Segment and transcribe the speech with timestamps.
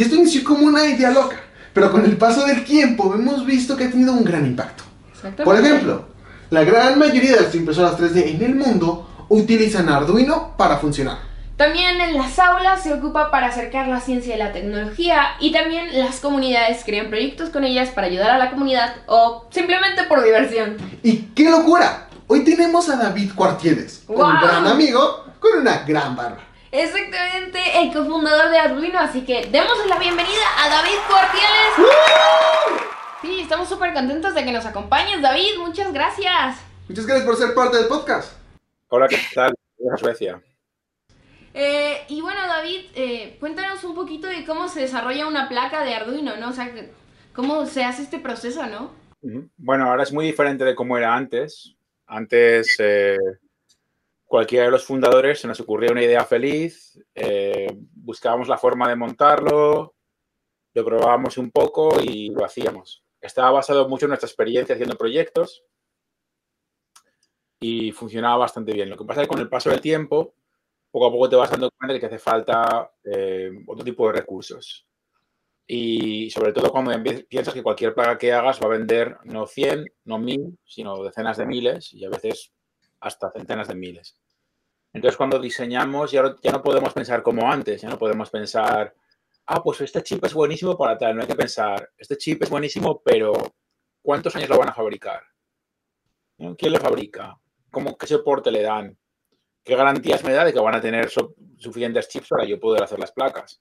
[0.00, 1.36] Y esto inició como una idea loca,
[1.74, 4.82] pero con el paso del tiempo hemos visto que ha tenido un gran impacto.
[5.44, 6.06] Por ejemplo,
[6.48, 11.18] la gran mayoría de las impresoras 3D en el mundo utilizan Arduino para funcionar.
[11.58, 15.88] También en las aulas se ocupa para acercar la ciencia y la tecnología y también
[15.92, 20.78] las comunidades crean proyectos con ellas para ayudar a la comunidad o simplemente por diversión.
[21.02, 22.08] ¡Y qué locura!
[22.26, 26.49] Hoy tenemos a David Cuartieles, un gran amigo con una gran barba.
[26.72, 32.80] Exactamente, el cofundador de Arduino, así que démosle la bienvenida a David Cuartieles.
[33.20, 36.58] Sí, estamos súper contentos de que nos acompañes, David, muchas gracias.
[36.88, 38.34] Muchas gracias por ser parte del podcast.
[38.88, 39.52] Hola, ¿qué tal?
[39.96, 40.40] Suecia.
[41.54, 45.94] Eh, y bueno, David, eh, cuéntanos un poquito de cómo se desarrolla una placa de
[45.94, 46.50] Arduino, ¿no?
[46.50, 46.72] O sea,
[47.34, 48.92] cómo se hace este proceso, ¿no?
[49.56, 51.74] Bueno, ahora es muy diferente de cómo era antes.
[52.06, 53.18] Antes, eh,
[54.30, 56.96] cualquiera de los fundadores se nos ocurría una idea feliz,
[57.96, 59.96] buscábamos la forma de montarlo,
[60.72, 63.02] lo probábamos un poco y lo hacíamos.
[63.20, 65.64] Estaba basado mucho en nuestra experiencia haciendo proyectos
[67.58, 68.88] y funcionaba bastante bien.
[68.88, 70.34] Lo que pasa es que con el paso del tiempo,
[70.92, 74.12] poco a poco te vas dando cuenta de que hace falta eh, otro tipo de
[74.12, 74.86] recursos.
[75.66, 76.92] Y sobre todo cuando
[77.28, 81.36] piensas que cualquier plaga que hagas va a vender no 100, no 1000, sino decenas
[81.36, 82.52] de miles y a veces
[83.00, 84.16] hasta centenas de miles.
[84.92, 88.94] Entonces cuando diseñamos ya, no podemos pensar como antes, ya no podemos pensar,
[89.46, 92.50] ah, pues este chip es buenísimo para tal, no hay que pensar, este chip es
[92.50, 93.32] buenísimo, pero
[94.02, 95.22] ¿cuántos años lo van a fabricar?
[96.56, 97.38] ¿Quién lo fabrica?
[97.70, 98.96] ¿Cómo, ¿Qué soporte le dan?
[99.62, 102.98] ¿Qué garantías me da de que van a tener suficientes chips para yo poder hacer
[102.98, 103.60] las placas?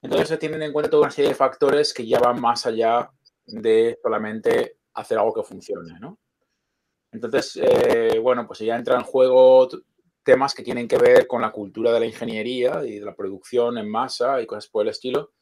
[0.00, 3.10] Entonces se tienen en cuenta toda una serie de factores que ya van más allá
[3.44, 6.18] de solamente hacer algo que funcione, ¿no?
[7.16, 9.68] Entonces, eh, bueno, pues ya entra en juego
[10.22, 13.78] temas que tienen que ver con la cultura de la ingeniería y de la producción
[13.78, 15.32] en masa y cosas por el estilo.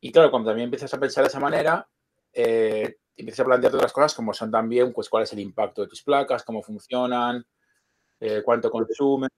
[0.00, 1.88] Y claro, cuando también empiezas a pensar de esa manera,
[2.32, 5.88] eh, empiezas a plantear otras cosas como son también, pues, cuál es el impacto de
[5.88, 7.44] tus placas, cómo funcionan,
[8.20, 9.28] eh, cuánto consumen,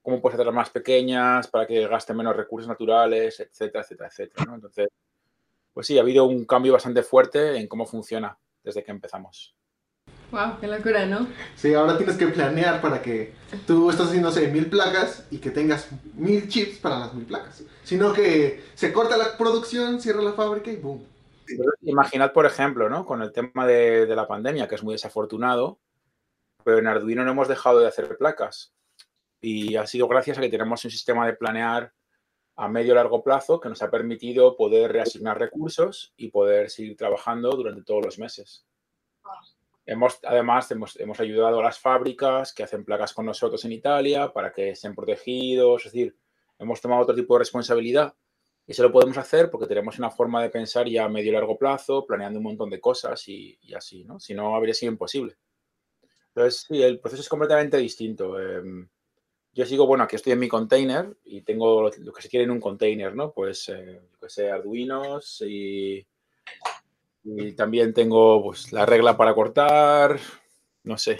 [0.00, 4.44] cómo puedes hacerlas más pequeñas para que gasten menos recursos naturales, etcétera, etcétera, etcétera.
[4.46, 4.54] ¿no?
[4.54, 4.88] Entonces,
[5.74, 9.54] pues sí, ha habido un cambio bastante fuerte en cómo funciona desde que empezamos.
[10.34, 11.28] Wow, qué locura, ¿no?
[11.54, 13.34] Sí, ahora tienes que planear para que
[13.68, 17.24] tú estás haciendo, no sé, mil placas y que tengas mil chips para las mil
[17.24, 17.62] placas.
[17.84, 21.06] Sino que se corta la producción, cierra la fábrica y boom.
[21.82, 23.06] Imaginad, por ejemplo, ¿no?
[23.06, 25.78] Con el tema de, de la pandemia, que es muy desafortunado,
[26.64, 28.74] pero en Arduino no hemos dejado de hacer placas.
[29.40, 31.92] Y ha sido gracias a que tenemos un sistema de planear
[32.56, 37.52] a medio largo plazo que nos ha permitido poder reasignar recursos y poder seguir trabajando
[37.52, 38.66] durante todos los meses.
[39.86, 44.32] Hemos, además, hemos, hemos, ayudado a las fábricas que hacen placas con nosotros en Italia
[44.32, 45.84] para que estén protegidos.
[45.84, 46.16] Es decir,
[46.58, 48.14] hemos tomado otro tipo de responsabilidad
[48.66, 51.34] y eso lo podemos hacer porque tenemos una forma de pensar ya a medio y
[51.34, 54.18] largo plazo, planeando un montón de cosas y, y así, ¿no?
[54.18, 55.36] Si no, habría sido imposible.
[56.28, 58.40] Entonces, sí, el proceso es completamente distinto.
[58.40, 58.88] Em,
[59.52, 62.50] yo sigo, bueno, aquí estoy en mi container y tengo lo, que se quiere en
[62.50, 63.32] un container, ¿no?
[63.32, 66.04] Pues, eh, que sé, Arduinos y,
[67.24, 70.18] y, también tengo pues, la regla para cortar,
[70.82, 71.16] no sé,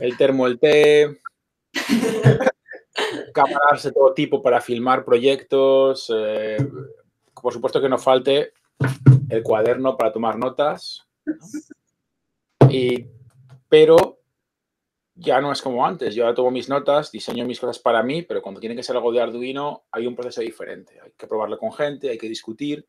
[0.00, 1.20] el termo, el té,
[3.32, 6.12] cámaras de todo tipo para filmar proyectos.
[6.14, 6.56] Eh,
[7.40, 8.52] por supuesto que no falte
[9.28, 11.06] el cuaderno para tomar notas.
[12.68, 13.06] Y,
[13.68, 14.18] pero
[15.14, 16.14] ya no es como antes.
[16.14, 18.96] Yo ahora tomo mis notas, diseño mis cosas para mí, pero cuando tiene que ser
[18.96, 21.00] algo de Arduino hay un proceso diferente.
[21.00, 22.86] Hay que probarlo con gente, hay que discutir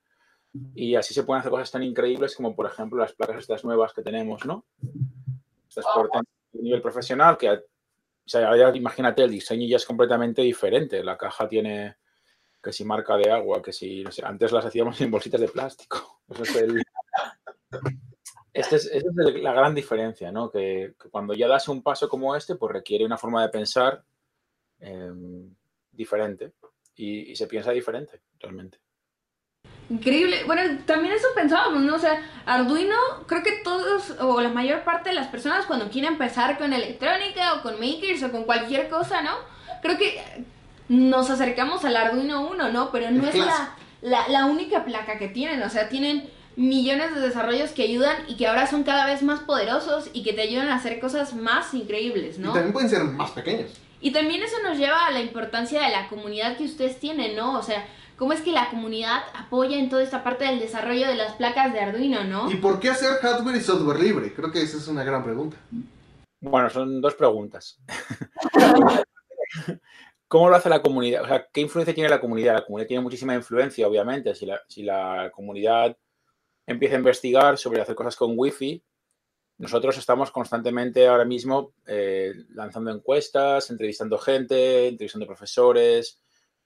[0.76, 3.94] y así se pueden hacer cosas tan increíbles como, por ejemplo, las placas estas nuevas
[3.94, 4.66] que tenemos, ¿no?
[5.68, 6.10] Estas por
[6.54, 7.60] nivel profesional que, o
[8.26, 11.04] sea, ya imagínate, el diseño ya es completamente diferente.
[11.04, 11.98] La caja tiene
[12.62, 15.50] que si marca de agua, que si, no sé, antes las hacíamos en bolsitas de
[15.50, 16.22] plástico.
[16.30, 16.84] Eso es el...
[18.54, 19.04] Esta es, es,
[19.42, 20.52] la gran diferencia, ¿no?
[20.52, 24.04] Que, que, cuando ya das un paso como este, pues requiere una forma de pensar
[24.80, 25.12] eh,
[25.92, 26.54] diferente
[26.96, 28.83] y, y, se piensa diferente, realmente.
[29.90, 30.44] Increíble.
[30.46, 31.96] Bueno, también eso pensábamos, ¿no?
[31.96, 32.96] O sea, Arduino,
[33.28, 37.56] creo que todos o la mayor parte de las personas cuando quieren empezar con electrónica
[37.56, 39.32] o con makers o con cualquier cosa, ¿no?
[39.82, 40.22] Creo que
[40.90, 42.92] nos acercamos al Arduino 1, ¿no?
[42.92, 47.22] Pero no es la, la, la única placa que tienen, o sea, tienen millones de
[47.22, 50.70] desarrollos que ayudan y que ahora son cada vez más poderosos y que te ayudan
[50.70, 52.52] a hacer cosas más increíbles, ¿no?
[52.52, 53.72] Y también pueden ser más pequeños.
[54.02, 57.58] Y también eso nos lleva a la importancia de la comunidad que ustedes tienen, ¿no?
[57.58, 57.86] O sea,
[58.24, 61.74] cómo es que la comunidad apoya en toda esta parte del desarrollo de las placas
[61.74, 62.50] de Arduino, ¿no?
[62.50, 64.34] ¿Y por qué hacer hardware y software libre?
[64.34, 65.58] Creo que esa es una gran pregunta.
[66.40, 67.82] Bueno, son dos preguntas.
[70.30, 71.24] ¿Cómo lo hace la comunidad?
[71.24, 72.54] O sea, ¿qué influencia tiene la comunidad?
[72.54, 74.34] La comunidad tiene muchísima influencia, obviamente.
[74.36, 75.98] Si la, si la comunidad
[76.66, 78.82] empieza a investigar sobre hacer cosas con Wi-Fi,
[79.58, 86.23] nosotros estamos constantemente ahora mismo eh, lanzando encuestas, entrevistando gente, entrevistando profesores,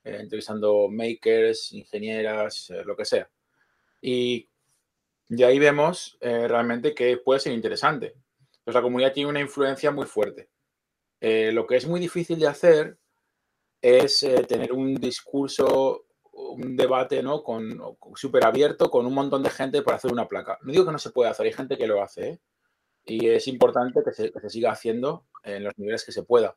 [0.07, 3.29] eh, entrevistando makers, ingenieras, eh, lo que sea.
[4.01, 4.47] Y
[5.29, 8.13] de ahí vemos realmente que puede ser interesante.
[8.63, 10.49] Pues la comunidad tiene una influencia muy fuerte.
[11.19, 12.97] lo que es muy difícil de hacer
[13.81, 17.43] es tener un discurso, un debate ¿no?
[17.43, 17.81] con,
[18.15, 20.59] súper abierto con un montón de gente para hacer una placa.
[20.61, 22.39] No digo que no se pueda hacer, hay gente que lo hace, ¿eh?
[23.05, 26.55] y es importante que se, siga haciendo en los niveles que se pueda.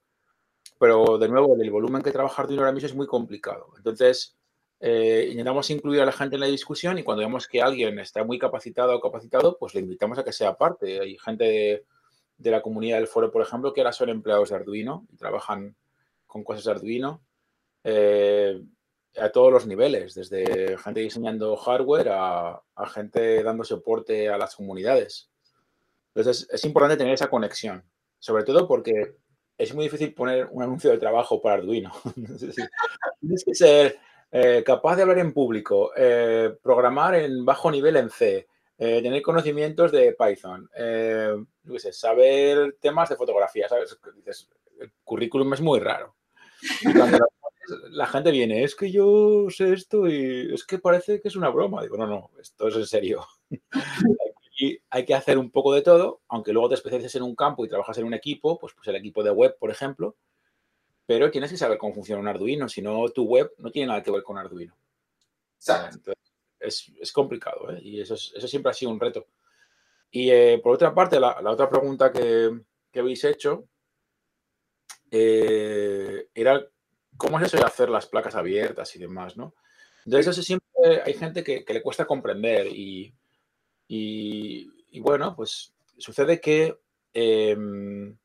[0.78, 3.72] Pero de nuevo, el volumen que trabajar de ahora mismo es muy complicado.
[3.76, 4.36] Entonces,
[4.80, 8.24] eh, intentamos incluir a la gente en la discusión y cuando vemos que alguien está
[8.24, 11.00] muy capacitado o capacitado, pues le invitamos a que sea parte.
[11.00, 11.84] Hay gente
[12.38, 15.76] de, la comunidad del foro, por ejemplo, que ahora son empleados de Arduino y trabajan
[16.26, 17.22] con cosas de Arduino
[17.84, 18.62] eh,
[19.18, 24.56] a todos los niveles, desde gente diseñando hardware a, a gente dando soporte a las
[24.56, 25.30] comunidades.
[26.14, 27.84] Entonces es, importante tener esa conexión,
[28.18, 29.16] sobre todo porque
[29.60, 31.92] es muy difícil poner un anuncio de trabajo para Arduino.
[33.20, 33.98] Tienes que ser
[34.32, 38.48] eh, capaz de hablar en público, eh, programar en bajo nivel en C,
[38.78, 40.66] eh, tener conocimientos de Python,
[41.92, 43.98] saber temas de fotografía, ¿sabes?
[44.80, 46.16] el currículum es muy raro.
[47.90, 51.50] la gente viene, es que yo sé esto y es que parece que es una
[51.50, 51.82] broma.
[51.82, 53.26] Digo, no, no, esto es en serio.
[55.06, 57.96] que hacer un poco de todo, aunque luego te especialices en un campo y trabajas
[57.98, 60.16] en un equipo, pues, pues el equipo de web, por ejemplo,
[61.06, 64.02] pero tienes que saber cómo funciona un Arduino, si no, tu web no tiene nada
[64.02, 64.76] que ver con Arduino.
[65.56, 66.12] Exacto.
[66.58, 67.80] es, complicado, ¿eh?
[67.82, 69.26] Y eso, eso siempre ha sido un reto.
[70.10, 72.50] Y eh, por otra parte, la, otra pregunta que,
[72.94, 73.66] habéis hecho
[75.10, 76.66] eh, era
[77.16, 79.54] cómo es eso de hacer las placas abiertas y demás, ¿no?
[80.04, 83.14] Entonces, eso siempre hay gente que, que le cuesta comprender y,
[83.92, 86.78] y, bueno, pues sucede que,
[87.12, 88.16] em,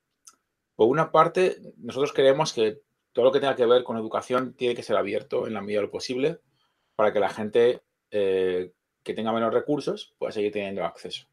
[0.76, 2.82] por una parte, nosotros creemos que
[3.14, 5.80] todo lo que tenga que ver con educación tiene que ser abierto en la medida
[5.80, 6.40] de lo posible
[6.96, 7.82] para que la gente
[8.12, 11.28] eh, que tenga menos recursos pueda seguir teniendo acceso.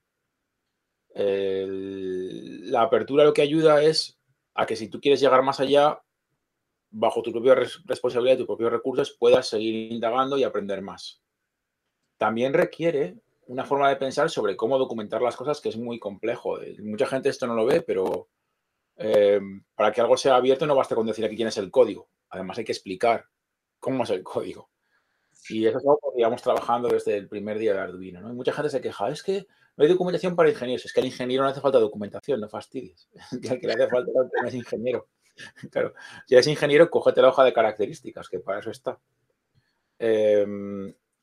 [1.14, 4.18] la apertura lo que ayuda es
[4.54, 6.02] a que si tú quieres llegar más allá,
[6.90, 11.22] bajo tu propia responsabilidad y tus propios recursos, puedas seguir indagando y aprender más.
[12.16, 16.60] También requiere una forma de pensar sobre cómo documentar las cosas que es muy complejo.
[16.60, 18.28] Eh, mucha gente esto no lo ve, pero
[18.96, 19.40] eh,
[19.74, 22.08] para que algo sea abierto no basta con decir aquí quién es el código.
[22.30, 23.26] Además hay que explicar
[23.78, 24.70] cómo es el código.
[25.48, 28.20] Y eso es algo que llevamos trabajando desde el primer día de Arduino.
[28.20, 28.32] ¿no?
[28.32, 29.46] mucha gente se queja, es que
[29.76, 30.84] no hay documentación para ingenieros.
[30.84, 33.08] Es que al ingeniero no hace falta documentación, no fastidies.
[33.42, 35.08] que al que le hace falta no es ingeniero.
[35.70, 35.94] claro,
[36.26, 38.98] si eres ingeniero, cógete la hoja de características, que para eso está.
[39.98, 40.46] Eh,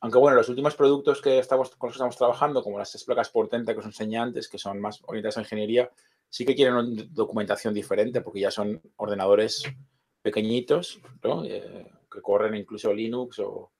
[0.01, 3.30] aunque bueno, los últimos productos que estamos, con los que estamos trabajando, como las placas
[3.30, 5.92] portenta que os enseñé antes, que son más orientadas a ingeniería,
[6.30, 9.63] sí que quieren una documentación diferente porque ya son ordenadores
[10.22, 11.01] pequeñitos,
[11.44, 13.72] eh, que corren incluso Linux o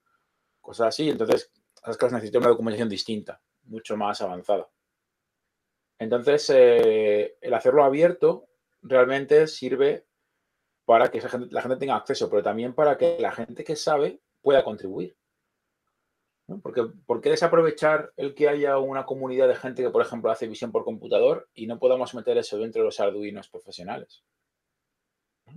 [0.60, 1.10] cosas así.
[1.10, 1.52] Entonces,
[1.86, 4.70] las cosas necesitan una documentación distinta, mucho más avanzada.
[5.98, 8.48] Entonces, eh, el hacerlo abierto
[8.82, 10.06] realmente sirve
[10.86, 14.64] para que la gente tenga acceso, pero también para que la gente que sabe pueda
[14.64, 15.19] contribuir.
[16.58, 20.48] Porque, ¿Por qué desaprovechar el que haya una comunidad de gente que, por ejemplo, hace
[20.48, 24.24] visión por computador y no podamos meter eso dentro de los arduinos profesionales?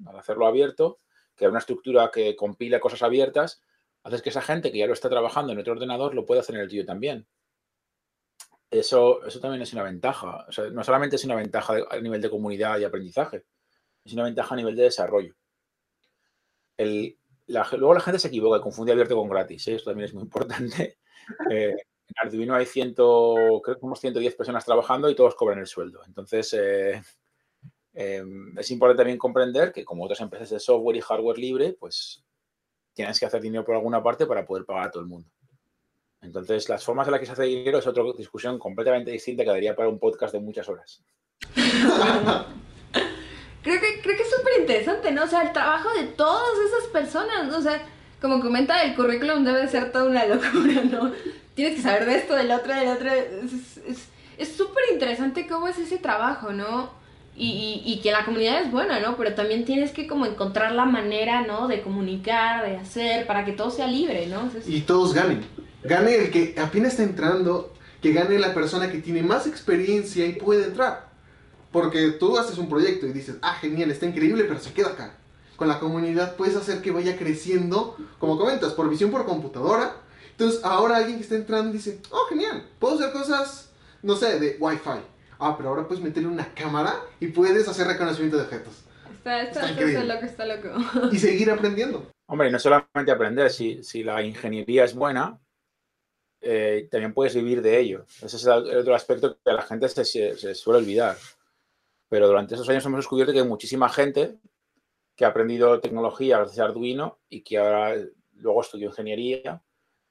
[0.06, 1.00] Al hacerlo abierto,
[1.37, 3.62] que una estructura que compila cosas abiertas,
[4.02, 6.56] haces que esa gente que ya lo está trabajando en otro ordenador lo pueda hacer
[6.56, 7.26] en el tuyo también.
[8.70, 10.46] Eso, eso también es una ventaja.
[10.72, 13.44] no solamente es una ventaja a nivel de comunidad y aprendizaje,
[14.04, 15.34] es una ventaja a nivel de desarrollo.
[16.76, 17.18] El,
[17.52, 19.68] luego la gente se equivoca y confunde abierto con gratis.
[19.68, 19.75] ¿eh?
[19.76, 20.99] Esto también es muy importante.
[21.49, 25.68] Eh, en Arduino hay ciento, creo que somos 110 personas trabajando y todos cobran el
[25.68, 26.00] sueldo.
[26.04, 27.00] Entonces, eh,
[27.94, 32.25] em, es importante también comprender que como otras empresas de software y hardware libre, pues
[32.92, 35.30] tienes que hacer dinero por alguna parte para poder pagar a todo el mundo.
[36.21, 39.50] Entonces, las formas en las que se hace dinero es otra discusión completamente distinta que
[39.50, 41.04] daría para un podcast de muchas horas.
[43.62, 45.25] creo que, creo que es súper interesante, ¿no?
[45.25, 47.59] O sea, el trabajo de todas esas personas, ¿no?
[47.59, 47.83] O sea,
[48.21, 51.12] como comenta, el currículum debe ser toda una locura, ¿no?
[51.54, 53.11] Tienes que saber de esto, del otro, del otro.
[54.38, 56.90] Es súper interesante cómo es ese trabajo, ¿no?
[57.35, 59.16] Y, y, que la comunidad es buena, ¿no?
[59.16, 61.66] Pero también tienes que como encontrar la manera, ¿no?
[61.66, 64.50] De comunicar, de hacer, para que todo sea libre, ¿no?
[64.66, 65.42] Y todos ganen.
[65.83, 70.35] Gane el que apenas está entrando, que gane la persona que tiene más experiencia y
[70.35, 71.12] puede entrar.
[71.72, 75.18] Porque tú haces un proyecto y dices, ah, genial, está increíble, pero se queda acá.
[75.56, 79.96] con la comunidad puedes hacer que vaya creciendo, como comentas, por visión por computadora.
[80.32, 83.70] Entonces ahora alguien que está entrando dice, oh, genial, puedo hacer cosas,
[84.02, 85.00] no sé, de Wi-Fi.
[85.38, 88.74] Ah, pero ahora puedes meterle una cámara y puedes hacer reconocimiento de objetos.
[89.18, 90.68] Está, está, está, loco, está loco.
[91.12, 92.10] Y seguir aprendiendo.
[92.26, 95.38] Hombre, no solamente aprender, si, si la ingeniería es buena,
[96.40, 98.04] eh, también puedes vivir de ello.
[98.20, 101.16] Ese es el otro aspecto que a la gente se, se, suele olvidar.
[102.12, 104.37] Pero durante esos años hemos descubierto que hay muchísima gente
[105.16, 107.97] que ha aprendido tecnología gracias a Arduino y que ahora
[108.35, 109.64] luego estudió ingeniería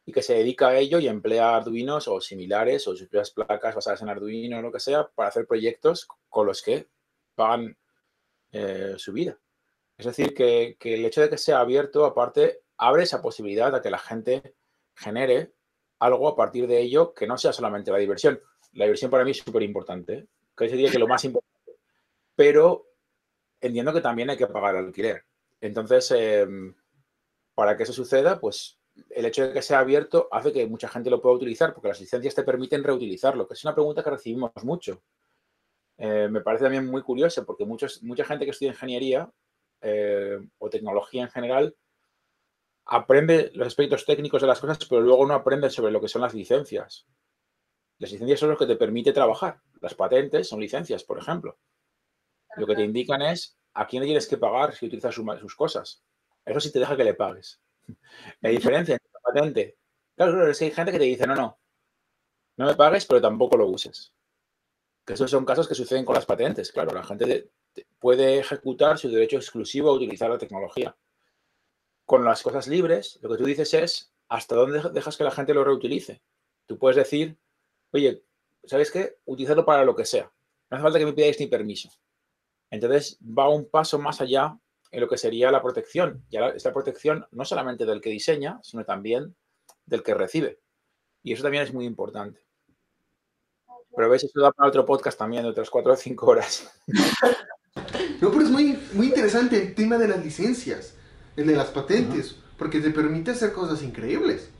[0.03, 3.75] y que se dedica a ello y emplea Arduinos o similares o sus propias placas
[3.75, 6.87] basadas en Arduino o lo que sea para hacer proyectos con los que
[7.35, 7.77] pagan
[8.51, 9.37] eh, su vida.
[9.95, 13.81] Es decir, que, que, el hecho de que sea abierto, aparte, abre esa posibilidad a
[13.83, 14.55] que la gente
[14.95, 15.53] genere
[15.99, 18.41] algo a partir de ello que no sea solamente la diversión.
[18.71, 20.27] La diversión para mí es súper importante, ¿eh?
[20.57, 21.50] que sería que lo más importante.
[22.41, 22.87] Pero
[23.61, 25.25] entiendo que también hay que pagar alquiler.
[25.59, 26.73] Entonces, em,
[27.53, 28.79] para que eso suceda, pues
[29.11, 32.01] el hecho de que sea abierto hace que mucha gente lo pueda utilizar, porque las
[32.01, 35.03] licencias te permiten reutilizarlo, que es una pregunta que recibimos mucho.
[35.99, 39.31] Eh, me parece también muy curioso, porque muchos, mucha gente que estudia ingeniería
[39.81, 41.75] eh, o tecnología en general
[42.85, 46.23] aprende los aspectos técnicos de las cosas, pero luego no aprende sobre lo que son
[46.23, 47.05] las licencias.
[47.99, 49.61] Las licencias son lo que te permite trabajar.
[49.79, 51.59] Las patentes son licencias, por ejemplo.
[52.57, 56.03] Lo que te indican es a quién le tienes que pagar si utilizas sus cosas.
[56.45, 57.61] Eso sí te deja que le pagues.
[58.41, 59.77] La diferencia entre la patente.
[60.15, 61.59] Claro, es que hay gente que te dice, no, no,
[62.57, 64.13] no me pagues, pero tampoco lo uses.
[65.05, 66.71] Que esos son casos que suceden con las patentes.
[66.71, 67.51] Claro, la gente
[67.99, 70.95] puede ejecutar su derecho exclusivo a utilizar la tecnología.
[72.05, 75.53] Con las cosas libres, lo que tú dices es hasta dónde dejas que la gente
[75.53, 76.21] lo reutilice.
[76.65, 77.37] Tú puedes decir,
[77.91, 78.23] oye,
[78.63, 79.17] ¿sabes qué?
[79.25, 80.31] Utilizarlo para lo que sea.
[80.69, 81.89] No hace falta que me pidáis ni permiso.
[82.71, 84.57] Entonces va un paso más allá
[84.89, 86.25] en lo que sería la protección.
[86.29, 89.35] Y esta protección no solamente del que diseña, sino también
[89.85, 90.59] del que recibe.
[91.21, 92.39] Y eso también es muy importante.
[93.95, 96.71] Pero ves, esto da para otro podcast también de otras cuatro o cinco horas.
[98.19, 100.93] No, pero es muy, muy interesante el tema de las licencias,
[101.35, 104.51] el de las patentes, porque te permite hacer cosas increíbles.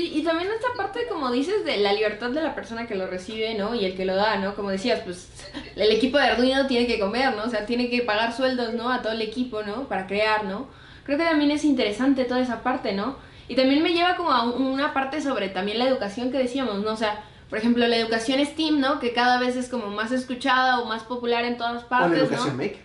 [0.00, 3.06] Sí, y también esta parte, como dices, de la libertad de la persona que lo
[3.06, 3.74] recibe, ¿no?
[3.74, 4.54] Y el que lo da, ¿no?
[4.54, 5.28] Como decías, pues
[5.76, 7.42] el equipo de Arduino tiene que comer, ¿no?
[7.42, 8.90] O sea, tiene que pagar sueldos, ¿no?
[8.90, 9.88] A todo el equipo, ¿no?
[9.88, 10.68] Para crear, ¿no?
[11.04, 13.16] Creo que también es interesante toda esa parte, ¿no?
[13.46, 16.92] Y también me lleva como a una parte sobre también la educación que decíamos, ¿no?
[16.92, 19.00] O sea, por ejemplo, la educación STEAM, ¿no?
[19.00, 22.20] Que cada vez es como más escuchada o más popular en todas partes, o la
[22.22, 22.80] educación Maker.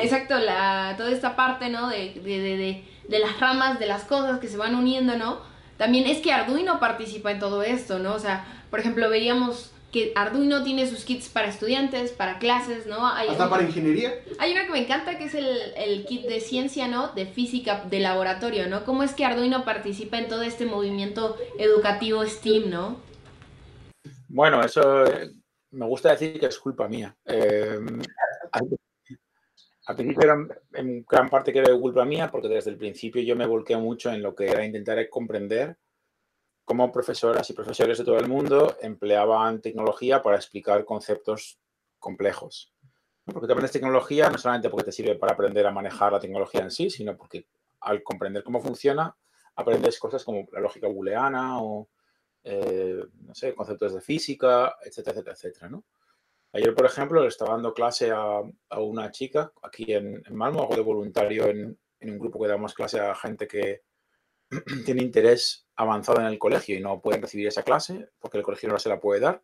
[0.00, 1.90] Exacto, la, toda esta parte, ¿no?
[1.90, 5.54] De, de, de, de las ramas, de las cosas que se van uniendo, ¿no?
[5.76, 8.14] También es que Arduino participa en todo esto, ¿no?
[8.14, 13.06] O sea, por ejemplo, veríamos que Arduino tiene sus kits para estudiantes, para clases, ¿no?
[13.06, 14.14] Hay Hasta para ingeniería.
[14.38, 17.08] Hay una que me encanta que es el, el, kit de ciencia, ¿no?
[17.08, 18.84] De física, de laboratorio, ¿no?
[18.84, 22.96] ¿Cómo es que Arduino participa en todo este movimiento educativo STEAM, ¿no?
[24.28, 25.30] Bueno, eso eh,
[25.70, 27.16] me gusta decir que es culpa mía.
[27.24, 27.78] Eh,
[29.86, 30.36] al principio era
[30.74, 34.10] en gran parte que era culpa mía, porque desde el principio yo me volqué mucho
[34.10, 35.78] en lo que era intentar comprender
[36.64, 41.60] cómo profesoras y profesores de todo el mundo empleaban tecnología para explicar conceptos
[42.00, 42.74] complejos.
[43.24, 46.62] Porque te aprendes tecnología no solamente porque te sirve para aprender a manejar la tecnología
[46.62, 47.46] en sí, sino porque
[47.80, 49.16] al comprender cómo funciona,
[49.54, 51.88] aprendes cosas como la lógica booleana o,
[52.42, 55.84] eh, no sé, conceptos de física, etcétera, etcétera, etcétera, ¿no?
[56.56, 58.40] Ayer, por ejemplo, le estaba dando clase a,
[58.78, 62.98] una chica aquí en, en, Malmo, hago de voluntario en, un grupo que damos clase
[62.98, 63.82] a gente que
[64.86, 68.70] tiene interés avanzado en el colegio y no pueden recibir esa clase porque el colegio
[68.70, 69.42] no se la puede dar.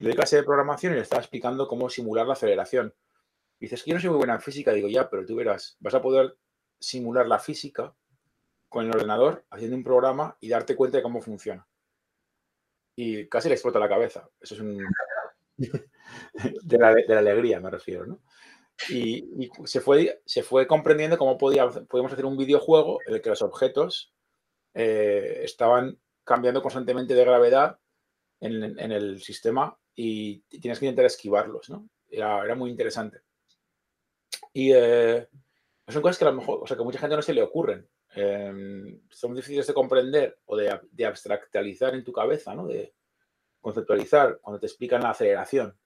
[0.00, 2.94] Le doy clase de programación y le estaba explicando cómo simular la aceleración.
[3.58, 4.72] Y dices que yo no soy muy buena en física.
[4.72, 6.36] Digo, ya, pero tú verás, vas a poder
[6.78, 7.94] simular la física
[8.68, 11.66] con el ordenador haciendo un programa y darte cuenta de cómo funciona.
[12.96, 14.28] Y casi le explota la cabeza.
[14.40, 14.84] Eso es un,
[16.62, 18.20] de, la, alegría, me refiero, ¿no?
[18.88, 23.30] Y, se, fue, se fue comprendiendo cómo podía, podíamos hacer un videojuego en el que
[23.30, 24.14] los objetos
[24.72, 27.78] eh, estaban cambiando constantemente de gravedad
[28.40, 31.88] en, el sistema y tienes que intentar esquivarlos, ¿no?
[32.08, 33.18] Era, era muy interesante.
[34.52, 35.28] Y eh,
[35.88, 37.42] son cosas que a lo mejor, o sea, que a mucha gente no se le
[37.42, 37.88] ocurren.
[38.14, 42.66] Em, son difíciles de comprender o de, de abstractalizar en tu cabeza, ¿no?
[42.66, 42.94] De,
[43.68, 45.78] conceptualizar cuando te explican la aceleración.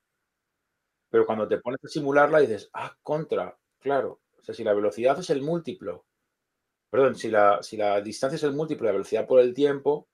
[1.11, 4.23] Pero cuando te pones a simularla dices, ah, contra, claro.
[4.39, 6.07] O sea, si la velocidad es el múltiplo,
[6.91, 10.09] perdón, si la, si la distancia es el múltiplo de la velocidad por el tiempo,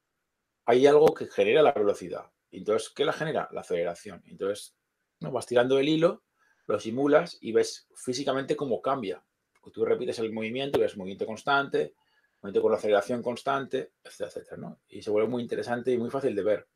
[0.65, 2.31] hay algo que genera la velocidad.
[2.51, 3.49] Entonces, ¿qué la genera?
[3.53, 4.23] La aceleración.
[4.27, 4.75] Entonces,
[5.21, 5.31] ¿no?
[5.31, 6.25] vas tirando el hilo,
[6.67, 9.23] lo simulas y ves físicamente cómo cambia.
[9.73, 11.95] Tú repites el movimiento, ves movimiento constante,
[12.41, 14.79] movimiento con aceleración constante, etcétera, etcétera.
[14.89, 16.69] Y se vuelve muy interesante y muy fácil de ver.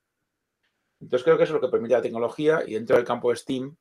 [1.02, 3.36] Entonces creo que eso es lo que permite la tecnología y dentro del campo de
[3.36, 3.76] STEAM,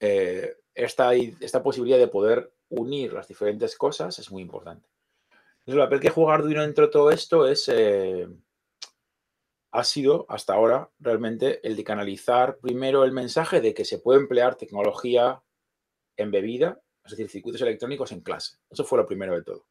[0.00, 4.88] eh, esta, esta posibilidad de poder unir las diferentes cosas es muy importante.
[5.30, 8.26] Entonces, el papel que juega Arduino dentro de todo esto es, eh,
[9.72, 14.20] ha sido hasta ahora realmente el de canalizar primero el mensaje de que se puede
[14.20, 15.42] emplear tecnología
[16.16, 18.56] embebida, es decir, circuitos electrónicos en clase.
[18.70, 19.66] Eso fue lo primero de todo.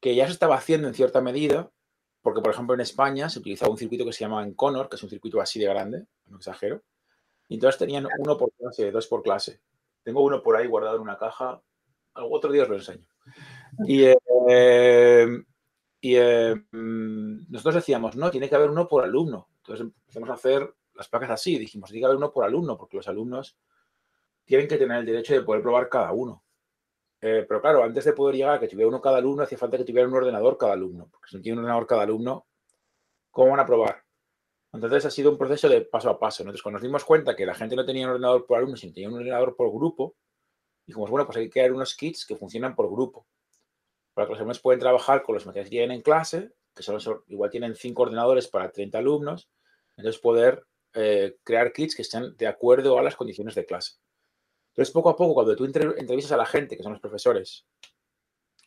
[0.00, 1.70] Que ya se estaba haciendo en cierta medida,
[2.26, 5.02] porque por ejemplo en España se utilizaba un circuito que se llama Enconor, que es
[5.04, 6.82] un circuito así de grande, no exagero,
[7.46, 9.60] y entonces tenían uno por clase, dos por clase.
[10.02, 11.62] Tengo uno por ahí guardado en una caja,
[12.14, 13.06] otro día os lo enseño.
[13.86, 14.06] Y,
[14.48, 15.28] eh,
[16.00, 19.46] y eh, mm, nosotros decíamos, no, tiene que haber uno por alumno.
[19.58, 22.96] Entonces empezamos a hacer las placas así, dijimos, tiene que haber uno por alumno, porque
[22.96, 23.56] los alumnos
[24.44, 26.42] tienen que tener el derecho de poder probar cada uno.
[27.20, 29.78] Eh, pero claro, antes de poder llegar a que tuviera uno cada alumno, hacía falta
[29.78, 32.46] que tuviera un ordenador cada alumno, porque si no tiene un ordenador cada alumno,
[33.30, 34.04] ¿cómo van a probar?
[34.72, 36.42] Entonces ha sido un proceso de paso a paso.
[36.42, 38.92] Entonces, cuando nos dimos cuenta que la gente no tenía un ordenador por alumno, sino
[38.92, 40.14] tenía un ordenador por grupo,
[40.86, 43.26] dijimos, bueno, pues hay que crear unos kits que funcionan por grupo,
[44.14, 47.00] para que los alumnos puedan trabajar con los materiales que tienen en clase, que son,
[47.28, 49.48] igual tienen cinco ordenadores para 30 alumnos,
[49.96, 53.94] entonces poder eh, crear kits que estén de acuerdo a las condiciones de clase.
[54.76, 57.66] Entonces, poco a poco, cuando tú entrevistas a la gente, que son los profesores,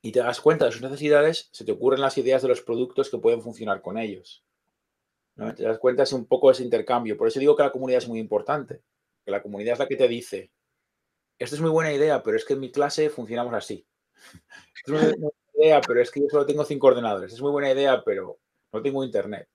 [0.01, 3.11] y te das cuenta de sus necesidades, se te ocurren las ideas de los productos
[3.11, 4.43] que pueden funcionar con ellos.
[5.55, 7.15] Te das cuenta es un poco ese intercambio.
[7.15, 8.81] Por eso digo que la comunidad es muy importante.
[9.23, 10.51] Que la comunidad es la que te dice,
[11.37, 13.85] esto es muy buena idea, pero es que en mi clase funcionamos así.
[14.75, 17.31] Esto es muy buena idea, pero es que yo solo tengo cinco ordenadores.
[17.31, 18.39] Es muy buena idea, pero
[18.73, 19.47] no tengo internet.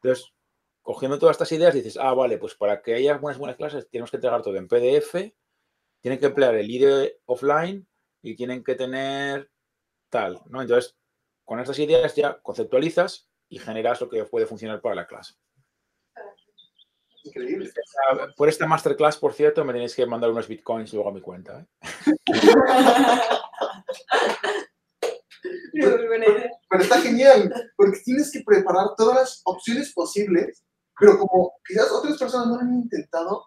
[0.00, 0.32] Entonces,
[0.80, 4.16] cogiendo todas estas ideas, dices, ah, vale, pues para que haya buenas clases tenemos que
[4.16, 5.34] entregar todo en PDF
[6.00, 7.86] tienen que emplear el IDE offline
[8.22, 9.50] y tienen que tener
[10.10, 10.62] tal, ¿no?
[10.62, 10.96] Entonces,
[11.44, 15.34] con estas ideas ya conceptualizas y generas lo que puede funcionar para la clase.
[17.24, 17.70] Increíble.
[18.36, 21.60] Por esta masterclass, por cierto, me tenéis que mandar unos bitcoins luego a mi cuenta.
[21.60, 21.66] ¿eh?
[26.68, 30.64] pero está genial, porque tienes que preparar todas las opciones posibles,
[30.98, 33.46] pero como quizás otras personas no lo han intentado,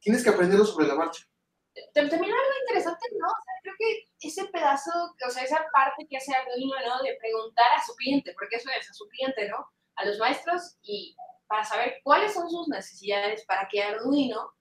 [0.00, 1.24] tienes que aprenderlo sobre la marcha
[1.94, 3.26] también algo interesante, ¿no?
[3.26, 4.90] O sea, creo que ese pedazo,
[5.26, 7.02] o sea, esa parte que hace Arduino, ¿no?
[7.02, 9.66] De preguntar a su cliente, porque eso es, a su cliente, ¿no?
[9.96, 14.52] A los maestros y para saber cuáles son sus necesidades para que Arduino,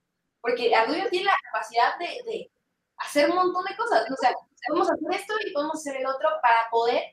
[0.41, 2.51] porque Arduino tiene la capacidad de, de
[2.97, 4.33] hacer un montón de cosas, o sea,
[4.67, 7.03] podemos hacer esto y podemos hacer el otro para poder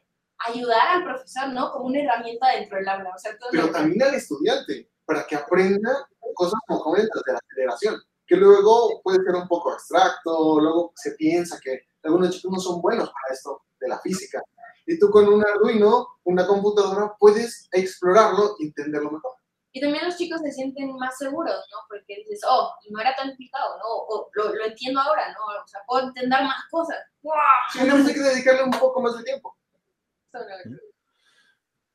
[0.47, 1.73] ayudar al profesor, ¿no?
[1.73, 3.11] Como una herramienta dentro del aula.
[3.15, 8.03] O sea, Pero también al estudiante, para que aprenda cosas como comentas de la generación
[8.27, 12.81] que luego puede ser un poco abstracto, luego se piensa que algunos chicos no son
[12.81, 14.43] buenos para esto de la física.
[14.87, 19.33] Y tú con un Arduino, una computadora, puedes explorarlo y entenderlo mejor.
[19.73, 21.79] Y también los chicos se sienten más seguros, ¿no?
[21.89, 23.85] Porque dices, oh, no era tan complicado, ¿no?
[23.85, 25.63] O lo, lo entiendo ahora, ¿no?
[25.63, 26.97] O sea, puedo entender más cosas.
[27.23, 27.35] ¡Wow!
[27.73, 29.55] Sí, hay que dedicarle un poco más de tiempo.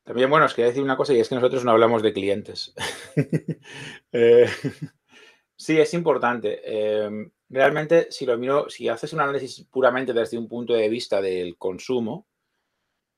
[0.03, 2.73] También, bueno, os quería decir una cosa y es que nosotros no hablamos de clientes.
[4.11, 4.49] eh,
[5.61, 6.59] Sí, es importante.
[6.65, 11.21] Em, realmente, si lo miro, si haces un análisis puramente desde un punto de vista
[11.21, 12.27] del consumo,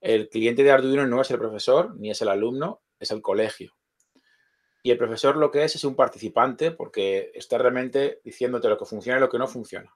[0.02, 3.78] el cliente de Arduino no es el profesor ni es el alumno, es el colegio.
[4.84, 8.84] Y el profesor lo que es es un participante porque está realmente diciéndote lo que
[8.84, 9.96] funciona y lo que no funciona.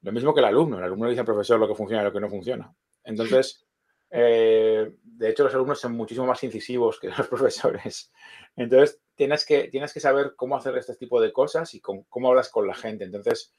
[0.00, 0.78] Lo mismo que el alumno.
[0.78, 2.74] El alumno dice al profesor lo que funciona y lo que no funciona.
[3.04, 3.66] Entonces,
[4.08, 8.10] eh, de hecho, los alumnos son muchísimo más incisivos que los profesores.
[8.56, 12.48] Entonces, tienes que, tienes que saber cómo hacer este tipo de cosas y cómo, hablas
[12.48, 13.04] con la gente.
[13.04, 13.52] Entonces,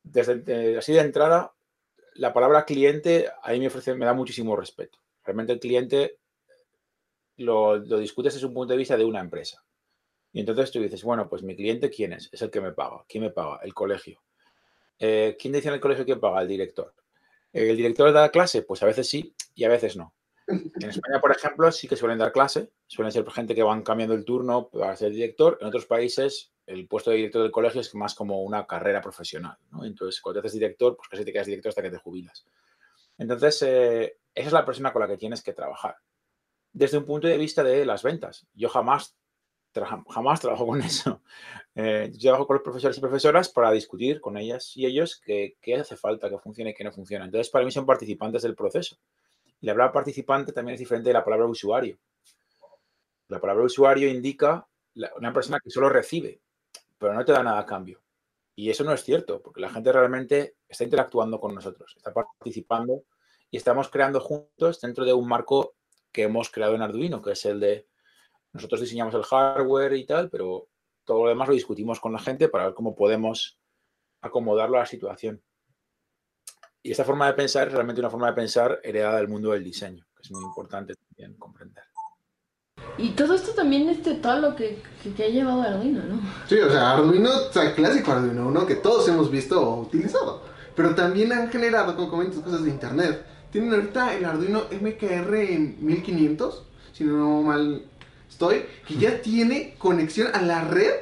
[0.00, 1.52] desde así de entrada,
[2.14, 5.00] la palabra cliente a mí me, ofrece, me da muchísimo respeto.
[5.24, 6.18] Realmente el cliente
[7.38, 9.64] lo, discutes desde un punto de vista de una empresa.
[10.32, 12.28] Y entonces tú dices, bueno, pues mi cliente, ¿quién es?
[12.32, 13.04] Es el que me paga.
[13.08, 13.58] ¿Quién me paga?
[13.64, 14.22] El colegio.
[15.00, 16.42] Eh, ¿Quién dice en el colegio que paga?
[16.42, 16.94] El director.
[17.52, 18.62] ¿El director da clase?
[18.62, 20.14] Pues a veces sí y a veces no.
[20.46, 24.14] En España, por ejemplo, sí que suelen dar clase, suelen ser gente que van cambiando
[24.14, 25.56] el turno para ser director.
[25.60, 29.56] En otros países, el puesto de director del colegio es más como una carrera profesional.
[29.82, 32.46] Entonces, cuando te haces director, pues casi te quedas director hasta que te jubilas.
[33.16, 35.96] Entonces, eh, esa es la persona con la que tienes que trabajar.
[36.72, 39.16] Desde un punto de vista de las ventas, yo jamás,
[40.10, 41.22] jamás trabajo con eso.
[41.76, 45.56] Eh, yo trabajo con los profesores y profesoras para discutir con ellas y ellos qué
[45.76, 47.24] hace falta, qué funciona y qué no funciona.
[47.24, 48.96] Entonces, para mí son participantes del proceso.
[49.64, 51.98] La palabra participante también es diferente de la palabra usuario.
[53.28, 54.68] La palabra usuario indica
[55.16, 56.42] una persona que solo recibe,
[56.98, 58.02] pero no te da nada a cambio.
[58.54, 63.04] Y eso no es cierto, porque la gente realmente está interactuando con nosotros, está participando
[63.50, 65.74] y estamos creando juntos dentro de un marco
[66.12, 67.88] que hemos creado en Arduino, que es el de
[68.52, 70.68] nosotros diseñamos el hardware y tal, pero
[71.04, 73.58] todo lo demás lo discutimos con la gente para ver cómo podemos
[74.20, 75.42] acomodarlo a la situación.
[76.84, 79.64] Y esta forma de pensar es realmente una forma de pensar heredada del mundo del
[79.64, 81.82] diseño, que es muy importante también comprender.
[82.98, 84.82] Y todo esto también es de todo lo que,
[85.16, 86.20] que, ha llevado Arduino, ¿no?
[86.46, 90.42] Sí, o sea, Arduino, o sea, clásico Arduino, uno que todos hemos visto o utilizado.
[90.76, 93.24] Pero también han generado, como comentas, cosas de internet.
[93.50, 97.86] Tienen ahorita el Arduino MKR 1500, si no mal
[98.28, 100.92] estoy, que ya tiene conexión a la red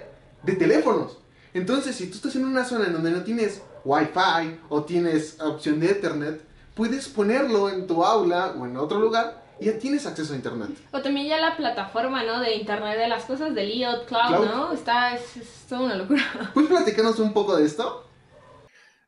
[0.45, 1.19] de teléfonos.
[1.53, 5.81] Entonces, si tú estás en una zona en donde no tienes Wi-Fi o tienes opción
[5.81, 6.41] de Ethernet,
[6.75, 10.71] puedes ponerlo en tu aula o en otro lugar y ya tienes acceso a Internet.
[10.93, 12.41] O también ya la plataforma, ¿no?
[12.41, 14.73] De Internet de las cosas, del IoT Cloud, ¿no?
[14.73, 16.23] Está, es, toda una locura.
[16.55, 18.07] ¿Puedes platicarnos un poco de esto?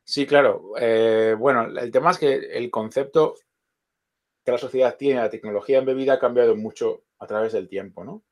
[0.03, 0.73] Sí, claro.
[0.79, 3.35] Eh, bueno, el tema es que el concepto
[4.45, 8.23] que la sociedad tiene, la tecnología embebida ha cambiado mucho a través del tiempo, ¿no?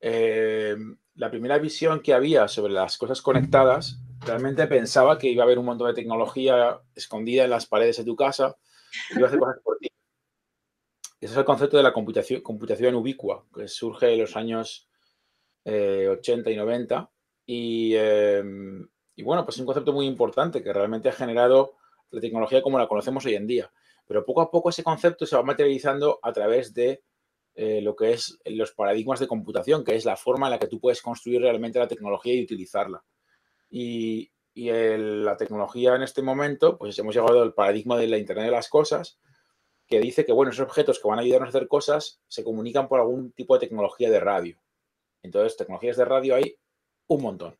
[0.00, 0.76] Eh,
[1.14, 5.58] la primera visión que había sobre las cosas conectadas, realmente pensaba que iba a haber
[5.58, 8.56] un montón de tecnología escondida en las paredes de tu casa
[9.10, 9.88] y iba a hacer cosas por ti.
[11.20, 14.88] Ese es el concepto de la computación, computación ubicua, que surge en los años
[15.64, 17.10] 80 eh, y 90.
[17.46, 21.76] Em, y, bueno, pues es un concepto muy importante que realmente ha generado
[22.10, 23.72] la tecnología como la conocemos hoy en día.
[24.06, 27.02] Pero poco a poco ese concepto se va materializando a través de
[27.54, 30.66] eh, lo que es los paradigmas de computación, que es la forma en la que
[30.66, 33.02] tú puedes construir realmente la tecnología y utilizarla.
[33.76, 38.50] Y, la tecnología en este momento, pues hemos llegado al paradigma de la Internet de
[38.52, 39.18] las Cosas,
[39.88, 42.86] que dice que, bueno, esos objetos que van a ayudarnos a hacer cosas se comunican
[42.86, 44.56] por algún tipo de tecnología de radio.
[45.24, 46.56] Entonces, tecnologías de radio hay
[47.08, 47.58] un montón.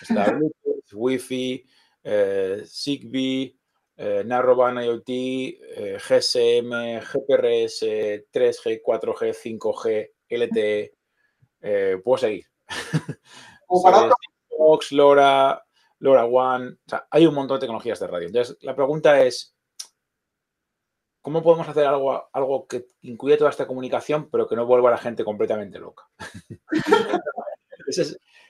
[0.00, 1.66] Está Bluetooth, Wi-Fi,
[2.04, 3.58] eh, Zigbee,
[3.96, 7.82] eh, Narrowband IoT, eh, GSM, GPRS,
[8.30, 10.94] 3G, 4G, 5G, LTE,
[11.60, 12.46] eh, puedo seguir.
[14.70, 15.64] Fox, LoRa,
[15.98, 16.76] LoRa One,
[17.10, 18.28] hay un montón de tecnologías de radio.
[18.28, 19.56] Entonces, la pregunta es,
[21.20, 24.92] ¿cómo podemos hacer algo, algo que incluya toda esta comunicación, pero que no vuelva a
[24.92, 26.04] la gente completamente loca?
[27.88, 28.02] esa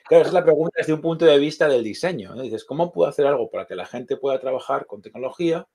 [0.09, 2.39] es la pregunta desde un punto de vista del diseño.
[2.39, 5.67] Dices, ¿cómo puedo hacer algo para que la gente pueda trabajar con tecnología?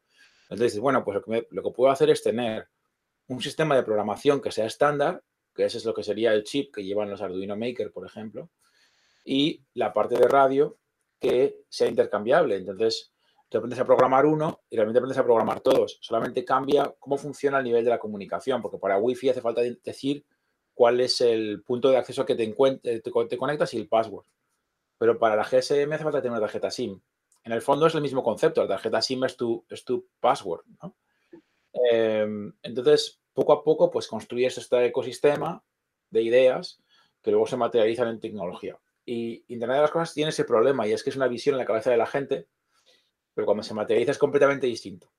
[0.42, 2.68] Entonces dices, bueno, pues lo que, lo que puedo hacer es tener
[3.26, 5.24] un sistema de programación que sea estándar,
[5.56, 8.48] que ese es lo que sería el chip que llevan los Arduino Maker, por ejemplo,
[9.26, 10.78] y la parte de radio
[11.18, 12.56] que sea intercambiable.
[12.56, 13.12] Entonces,
[13.48, 15.98] tú aprendes a programar uno y realmente aprendes a programar todos.
[16.00, 20.24] Solamente cambia cómo funciona el nivel de la comunicación, porque para Wi-Fi hace falta decir
[20.72, 22.46] cuál es el punto de acceso que te,
[23.02, 24.24] te conectas y el password.
[24.98, 27.00] Pero para la GSM hace falta tener una tarjeta SIM.
[27.42, 30.64] En el fondo es el mismo concepto, la tarjeta SIM es tu, es tu password.
[31.72, 35.62] Em, entonces, poco a poco, pues construyes este ecosistema
[36.10, 36.80] de ideas
[37.22, 38.78] que luego se materializan en tecnología.
[39.06, 41.60] Y Internet de las Cosas tiene ese problema y es que es una visión en
[41.60, 42.48] la cabeza de la gente,
[43.32, 45.10] pero cuando se materializa es completamente distinto.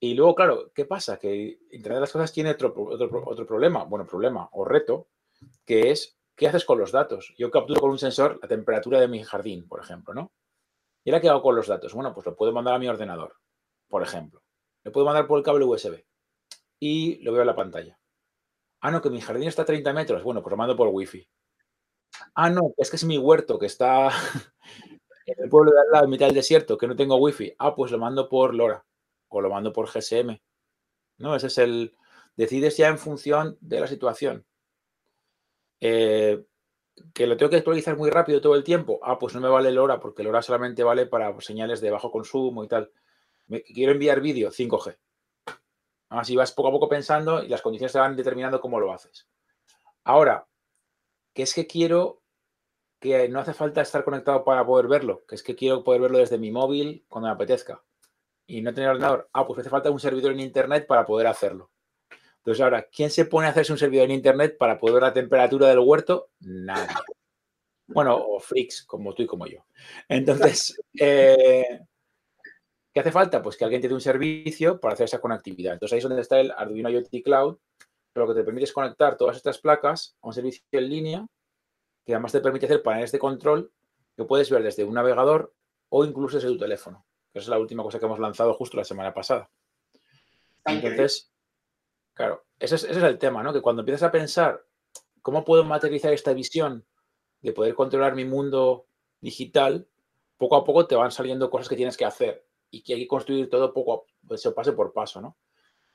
[0.00, 1.18] Y luego, claro, ¿qué pasa?
[1.18, 5.08] Que Internet de las Cosas tiene otro, otro, problema, bueno, problema o reto,
[5.64, 7.34] que es ¿qué haces con los datos?
[7.38, 10.32] Yo capturo con un sensor la temperatura de mi jardín, por ejemplo, ¿no?
[11.04, 11.94] ¿Y ahora qué hago con los datos?
[11.94, 13.36] Bueno, pues lo puedo mandar a mi ordenador,
[13.88, 14.42] por ejemplo.
[14.82, 16.04] Lo puedo mandar por el cable USB
[16.78, 17.98] y lo veo en la pantalla.
[18.80, 20.22] Ah, no, que mi jardín está a 30 metros.
[20.22, 21.28] Bueno, pues lo mando por Wi-Fi.
[22.34, 24.08] Ah, no, es que es mi huerto que está
[25.26, 27.54] en el pueblo de al lado, en mitad del desierto, que no tengo Wi-Fi.
[27.58, 28.84] Ah, pues lo mando por LoRa
[29.28, 30.40] o lo mando por GSM.
[31.18, 31.34] ¿No?
[31.34, 31.96] Ese es el.
[32.36, 34.44] Decides ya en función de la situación.
[35.80, 36.44] Eh,
[37.12, 39.00] que lo tengo que actualizar muy rápido todo el tiempo.
[39.02, 41.90] Ah, pues no me vale el hora porque el hora solamente vale para señales de
[41.90, 42.90] bajo consumo y tal.
[43.74, 44.96] quiero enviar vídeo 5G.
[46.08, 49.28] Así vas poco a poco pensando y las condiciones te van determinando cómo lo haces.
[50.04, 50.46] Ahora,
[51.36, 52.22] que es que quiero
[52.98, 56.16] que no hace falta estar conectado para poder verlo, que es que quiero poder verlo
[56.16, 57.84] desde mi móvil cuando me apetezca
[58.46, 61.70] y no tener ordenador, ah, pues hace falta un servidor en Internet para poder hacerlo.
[62.38, 65.12] Entonces, ahora, ¿quién se pone a hacerse un servidor en Internet para poder ver la
[65.12, 66.30] temperatura del huerto?
[66.40, 66.94] Nadie.
[67.88, 69.66] Bueno, o freaks como tú y como yo.
[70.08, 71.80] Entonces, eh,
[72.94, 73.42] ¿qué hace falta?
[73.42, 75.74] Pues que alguien te dé un servicio para hacer esa conectividad.
[75.74, 77.58] Entonces, ahí es donde está el Arduino IoT Cloud,
[78.20, 81.26] lo que te permite es conectar todas estas placas a un servicio en línea
[82.04, 83.72] que además te permite hacer paneles de control
[84.16, 85.52] que puedes ver desde un navegador
[85.88, 87.04] o incluso desde tu teléfono.
[87.34, 89.50] Esa es la última cosa que hemos lanzado justo la semana pasada.
[90.64, 91.30] Entonces,
[92.14, 93.52] claro, ese es, el tema, ¿no?
[93.52, 94.64] Que cuando empiezas a pensar
[95.20, 96.86] cómo puedo materializar esta visión
[97.40, 98.86] de poder controlar mi mundo
[99.20, 99.86] digital,
[100.38, 103.08] poco a poco te van saliendo cosas que tienes que hacer y que hay que
[103.08, 105.36] construir todo poco a pues, paso por paso, ¿no?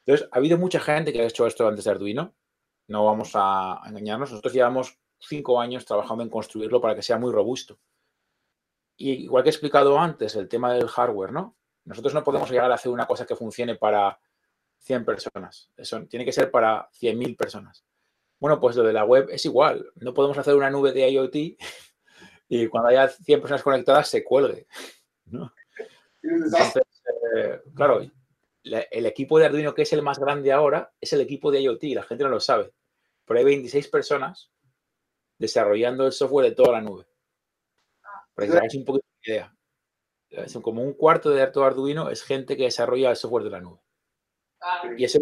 [0.06, 2.34] Entonces, ha habido mucha gente que ha hecho esto antes de Arduino.
[2.88, 4.32] No vamos a engañarnos.
[4.32, 7.80] Nosotros llevamos cinco años trabajando en construirlo para que sea muy robusto.
[8.98, 11.58] Y igual que he explicado antes, el tema del hardware, ¿no?
[11.86, 14.20] Nosotros no podemos llegar a hacer una cosa que funcione para
[14.80, 15.72] 100 personas.
[15.78, 17.84] Eso tiene que ser para 100.000 personas.
[18.40, 19.92] Bueno, pues lo de la web es igual.
[19.96, 21.36] No podemos hacer una nube de IoT
[22.50, 24.68] y cuando haya 100 personas conectadas se cuelgue.
[27.36, 28.02] Eh, claro,
[28.64, 31.84] el equipo de Arduino que es el más grande ahora es el equipo de IoT,
[31.96, 32.74] la gente no lo sabe.
[33.26, 34.52] Pero hay 26 personas
[35.38, 37.06] desarrollando el software de toda la nube.
[38.34, 39.56] Para que hagáis un poquito de idea.
[40.62, 43.80] Como un cuarto de todo Arduino es gente que desarrolla el software de la nube.
[44.98, 45.20] Y eso,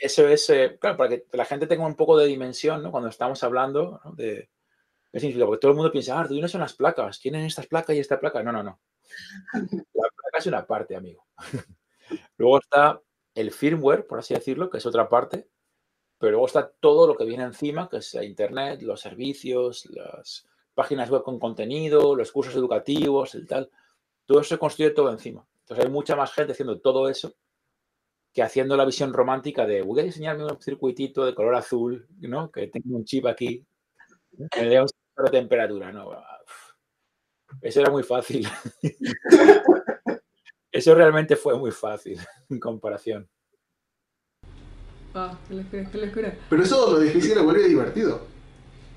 [0.00, 2.90] eso es, eh, para que la gente tenga un poco de dimensión, ¿no?
[2.90, 4.48] Cuando estamos hablando de
[5.12, 7.96] qué significa, porque todo el mundo piensa, ah, Arduino son las placas, tienen estas placas
[7.96, 8.42] y esta placa.
[8.42, 8.80] No, no, no.
[9.52, 11.26] La placa es una parte, amigo.
[12.36, 13.00] Luego está
[13.34, 15.48] el firmware, por así decirlo, que es otra parte,
[16.18, 21.10] pero luego está todo lo que viene encima, que es Internet, los servicios, las páginas
[21.10, 23.70] web con contenido, los cursos educativos, el tal.
[24.24, 25.46] Todo eso se construye todo encima.
[25.60, 27.34] Entonces hay mucha más gente haciendo todo eso
[28.32, 32.50] que haciendo la visión romántica de voy a diseñarme un circuitito de color azul, ¿no?
[32.50, 33.66] Que tenga un chip aquí,
[34.50, 34.88] que le dé un
[35.30, 36.10] temperatura, ¿no?
[37.62, 38.46] Eso era muy fácil.
[40.76, 42.18] Eso realmente fue muy fácil
[42.50, 43.28] en comparación.
[45.14, 46.34] Ah, qué locura, qué locura.
[46.50, 48.20] Pero eso lo difícil lo vuelve divertido.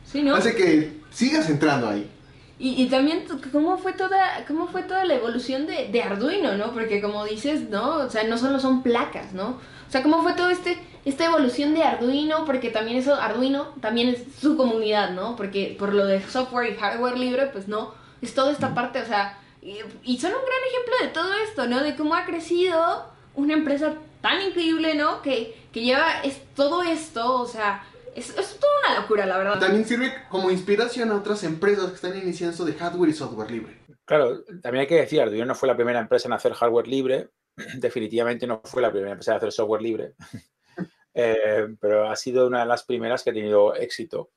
[0.04, 0.36] Sí, ¿no?
[0.36, 2.12] Hace que sigas entrando ahí.
[2.58, 6.74] Y, y, también cómo fue toda cómo fue toda la evolución de, de, Arduino, ¿no?
[6.74, 8.00] Porque como dices, ¿no?
[8.00, 9.52] O sea, no solo son placas, ¿no?
[9.52, 14.10] O sea, cómo fue toda este esta evolución de Arduino, porque también eso Arduino también
[14.10, 15.38] es su comunidad, ¿no?
[15.38, 19.06] Porque por lo de software y hardware libre, pues no, es toda esta parte, o
[19.06, 21.84] sea, y, son un gran ejemplo de todo esto, ¿no?
[21.84, 25.22] De cómo ha crecido una empresa tan increíble, ¿no?
[25.22, 27.84] Que, que lleva es, todo esto, o sea,
[28.16, 29.60] es, es toda una locura, la verdad.
[29.60, 33.78] También sirve como inspiración a otras empresas que están iniciando de hardware y software libre.
[34.06, 37.30] Claro, también hay que decir, Arduino no fue la primera empresa en hacer hardware libre,
[37.78, 40.16] definitivamente no fue la primera empresa en hacer software libre,
[41.14, 44.32] eh, pero ha sido una de las primeras que ha tenido éxito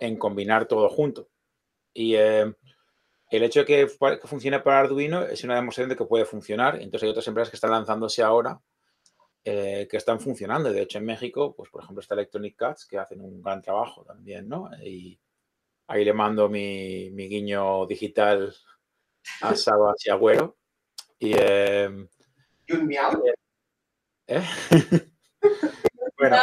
[0.00, 1.28] en combinar todo junto.
[1.94, 2.54] Y eh,
[3.32, 3.86] el hecho de que,
[4.20, 6.74] que, funcione para Arduino es una demostración de que puede funcionar.
[6.76, 8.60] Entonces hay otras empresas que están lanzándose ahora
[9.42, 10.70] eh, que están funcionando.
[10.70, 14.04] De hecho, en México, pues por ejemplo, está Electronic Cats, que hacen un gran trabajo
[14.04, 14.70] también, ¿no?
[14.84, 15.18] Y
[15.86, 18.54] ahí le mando mi, mi guiño digital
[19.40, 20.58] a Sabas y Agüero.
[21.18, 21.88] Y, eh,
[22.66, 23.22] ¿Y un miau?
[24.26, 24.42] ¿eh?
[26.18, 26.36] bueno,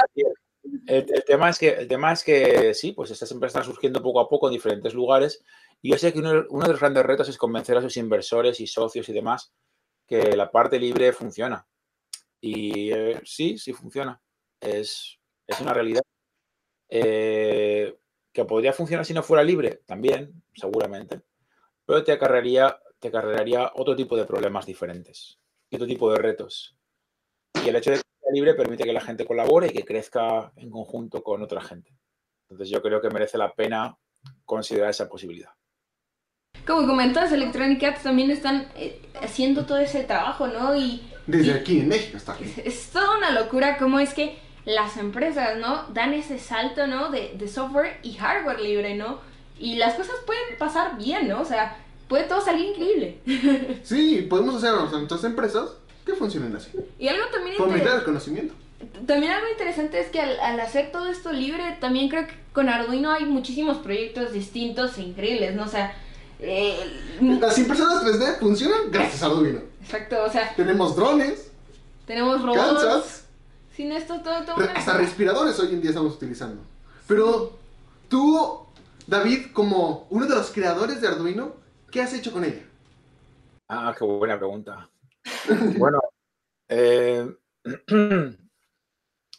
[0.87, 4.01] el, el, tema es que, el tema es que sí, pues estas empresas están surgiendo
[4.01, 5.43] poco a poco en diferentes lugares
[5.81, 8.67] y yo sé que uno, de los grandes retos es convencer a sus inversores y
[8.67, 9.53] socios y demás
[10.05, 11.65] que la parte libre funciona.
[12.41, 14.21] Y eh, sí, sí funciona.
[14.59, 16.01] Es, es una realidad.
[16.89, 17.95] Eh,
[18.33, 21.21] que podría funcionar si no fuera libre, también, seguramente.
[21.85, 25.39] Pero te acarrearía, te acarrearía otro tipo de problemas diferentes
[25.69, 26.77] y otro tipo de retos.
[27.63, 30.51] Y el hecho de que sea libre permite que la gente colabore y que crezca
[30.57, 31.95] en conjunto con otra gente.
[32.49, 33.97] Entonces yo creo que merece la pena
[34.45, 35.51] considerar esa posibilidad
[36.69, 40.75] como comentas, Electronic Arts también están eh, haciendo todo ese trabajo, ¿no?
[40.75, 42.37] Y, Desde aquí en México está.
[42.39, 45.85] Es, es, toda una locura cómo es que las empresas, ¿no?
[45.93, 47.09] Dan ese salto, ¿no?
[47.09, 49.19] De, de, software y hardware libre, ¿no?
[49.57, 51.41] Y las cosas pueden pasar bien, ¿no?
[51.41, 51.75] O sea,
[52.07, 53.17] puede todo salir increíble.
[53.83, 55.71] Sí, podemos hacer nuestras empresas
[56.05, 56.69] que funcionen así.
[56.99, 57.57] Y algo también...
[57.57, 58.53] Fomentar el conocimiento.
[59.07, 62.69] También algo interesante es que al, al, hacer todo esto libre, también creo que con
[62.69, 65.63] Arduino hay muchísimos proyectos distintos e increíbles, ¿no?
[65.63, 65.95] O sea,
[66.39, 69.61] eh, Las impresoras 3D funcionan gracias a Arduino.
[69.81, 70.53] Exacto, o sea.
[70.55, 71.51] Tenemos drones.
[72.05, 72.57] Tenemos robots.
[72.57, 73.27] Kansas,
[73.75, 76.61] Sin esto todo, todo Hasta respiradores hoy en día estamos utilizando.
[77.07, 77.57] Pero
[78.07, 78.65] tú,
[79.05, 81.53] David, como uno de los creadores de Arduino,
[81.91, 82.63] ¿qué has hecho con ella?
[83.67, 84.89] Ah, qué buena pregunta.
[85.77, 85.99] bueno,
[86.67, 87.27] eh,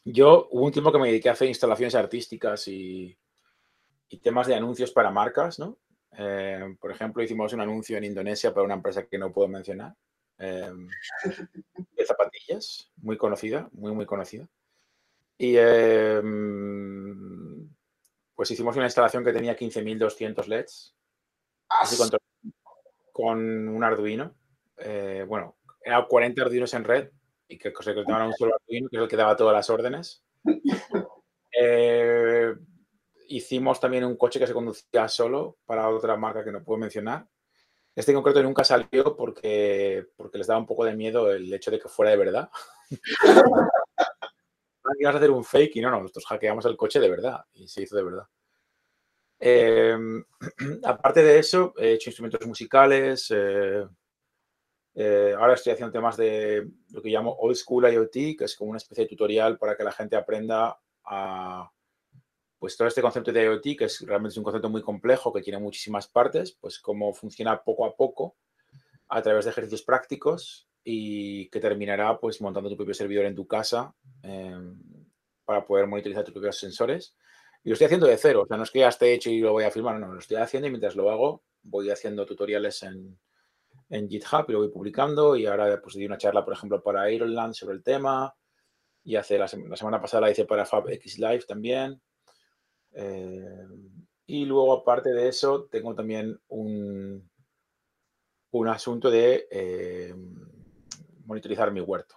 [0.04, 3.16] yo hubo un tiempo que me dediqué a hacer instalaciones artísticas y,
[4.08, 5.78] y temas de anuncios para marcas, ¿no?
[6.16, 9.94] Eh, por ejemplo, hicimos un anuncio en Indonesia para una empresa que no puedo mencionar,
[10.38, 10.73] eh,
[11.96, 14.49] de zapatillas, muy conocida, muy, muy conocida.
[15.38, 16.20] Y eh,
[18.35, 20.94] pues hicimos una instalación que tenía 15.200 LEDs,
[21.68, 22.11] así con,
[23.12, 24.35] con, un Arduino.
[24.79, 27.11] Eh, bueno, eran 40 Arduinos en red
[27.49, 29.70] y que se conectaban a un solo Arduino, que es el que daba todas las
[29.70, 30.25] órdenes.
[31.53, 32.55] Eh,
[33.30, 37.26] hicimos también un coche que se conducía solo para otra marca que no puedo mencionar.
[37.94, 41.70] Este en concreto nunca salió porque, porque les daba un poco de miedo el hecho
[41.70, 42.50] de que fuera de verdad.
[44.98, 47.68] Ibas a hacer un fake y no, no, nosotros hackeamos el coche de verdad y
[47.68, 48.24] se hizo de verdad.
[49.38, 50.24] Em,
[50.84, 53.30] aparte de eso, he hecho instrumentos musicales.
[53.30, 53.86] Eh,
[54.94, 58.70] eh, ahora estoy haciendo temas de lo que llamo Old School IoT, que es como
[58.70, 61.70] una especie de tutorial para que la gente aprenda a,
[62.61, 65.59] pues todo este concepto de IoT, que es realmente un concepto muy complejo, que tiene
[65.59, 68.37] muchísimas partes, pues cómo funciona poco a poco
[69.09, 73.46] a través de ejercicios prácticos y que terminará pues montando tu propio servidor en tu
[73.46, 73.92] casa
[74.23, 74.79] em,
[75.44, 77.16] para poder monitorizar tus propios sensores
[77.64, 79.40] y lo estoy haciendo de cero, o sea, no es que ya esté hecho y
[79.40, 82.83] lo voy a filmar, no, lo estoy haciendo y mientras lo hago voy haciendo tutoriales
[82.83, 83.18] en,
[83.90, 87.11] en GitHub y lo voy publicando y ahora pues di una charla, por ejemplo, para
[87.11, 88.35] Ironland sobre el tema
[89.03, 92.01] y hace la, semana pasada la hice para FabX Live también.
[92.92, 93.66] Eh,
[94.26, 97.29] y luego, aparte de eso, tengo también un,
[98.53, 100.14] un asunto de eh,
[101.24, 102.14] monitorizar mi huerto.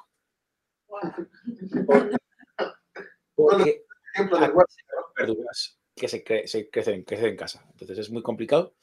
[3.36, 4.76] Porque, ejemplo de huerto
[5.16, 7.66] verduras que se, crecen, en casa.
[7.72, 8.76] Entonces es muy complicado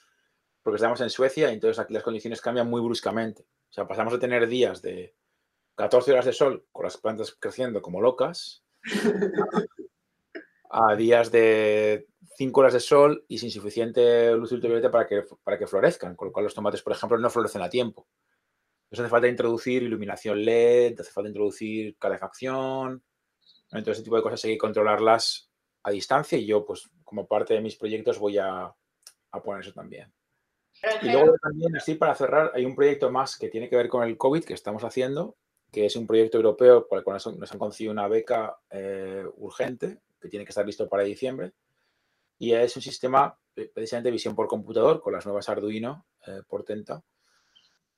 [0.62, 3.42] porque estamos en Suecia y entonces aquí las condiciones cambian muy bruscamente.
[3.42, 5.14] O sea, pasamos de tener días de
[5.76, 8.64] 14 horas de sol con las plantas creciendo como locas
[10.70, 12.06] a días de
[12.36, 16.28] 5 horas de sol y sin suficiente luz ultravioleta para que, para que florezcan, con
[16.28, 18.06] lo cual los tomates, por ejemplo, no florecen a tiempo.
[18.84, 23.02] Entonces hace falta introducir iluminación LED, hace falta introducir calefacción.
[23.70, 25.50] Entonces, ese tipo de cosas hay que controlarlas
[25.82, 28.74] a distancia y yo, pues, como parte de mis proyectos voy a,
[29.44, 30.12] poner eso también.
[31.02, 34.02] Y luego también, así para cerrar, hay un proyecto más que tiene que ver con
[34.02, 35.36] el COVID que estamos haciendo,
[35.70, 40.00] que es un proyecto europeo por el cual nos han concedido una beca eh, urgente
[40.20, 41.52] que tiene que estar listo para diciembre.
[42.38, 46.42] Y es un sistema eh, precisamente de visión por computador con las nuevas Arduino eh.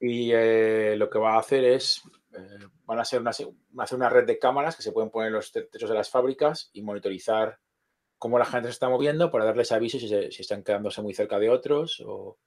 [0.01, 0.33] Y
[0.97, 2.03] lo que va a hacer es,
[2.85, 5.95] van a hacer una red de cámaras que se pueden poner en los techos de
[5.95, 7.61] las fábricas y monitorizar
[8.19, 11.39] cómo la gente se está moviendo para darles avisos si, si están quedándose muy cerca
[11.39, 12.39] de otros o,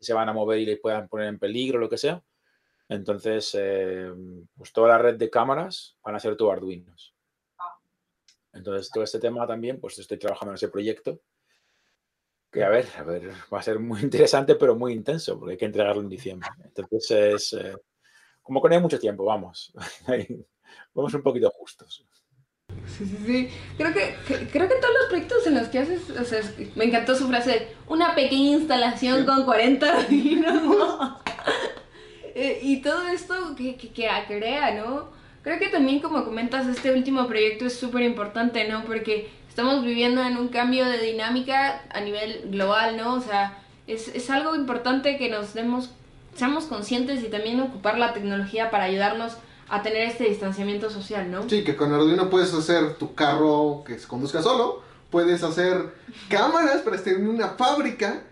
[0.00, 2.22] se van a mover y les puedan poner en peligro, lo que sea.
[2.88, 4.10] Entonces, eh,
[4.56, 7.14] pues toda la red de cámaras van a ser tu Arduinos.
[8.58, 11.20] Entonces, todo este tema también, pues estoy trabajando en ese proyecto.
[12.50, 15.58] Que a ver, a ver, va a ser muy interesante, pero muy intenso, porque hay
[15.58, 16.48] que entregarlo en diciembre.
[16.64, 17.74] Entonces, es eh,
[18.42, 19.72] como que no hay mucho tiempo, vamos.
[20.94, 22.04] vamos un poquito justos.
[22.86, 23.48] Sí, sí, sí.
[23.76, 24.16] Creo que,
[24.50, 26.40] creo que todos los proyectos en los que haces, o sea,
[26.74, 31.22] me encantó su frase, una pequeña instalación con 40 arduinos.
[32.40, 35.10] Eh, y todo esto que, que, que crea, ¿no?
[35.48, 38.84] Creo que también, como comentas, este último proyecto es súper importante, ¿no?
[38.84, 43.14] Porque estamos viviendo en un cambio de dinámica a nivel global, ¿no?
[43.14, 43.56] O sea,
[43.86, 45.88] es, es algo importante que nos demos,
[46.36, 49.38] seamos conscientes y también ocupar la tecnología para ayudarnos
[49.70, 51.48] a tener este distanciamiento social, ¿no?
[51.48, 55.94] Sí, que con Arduino puedes hacer tu carro que se conduzca solo, puedes hacer
[56.28, 58.22] cámaras para estar en una fábrica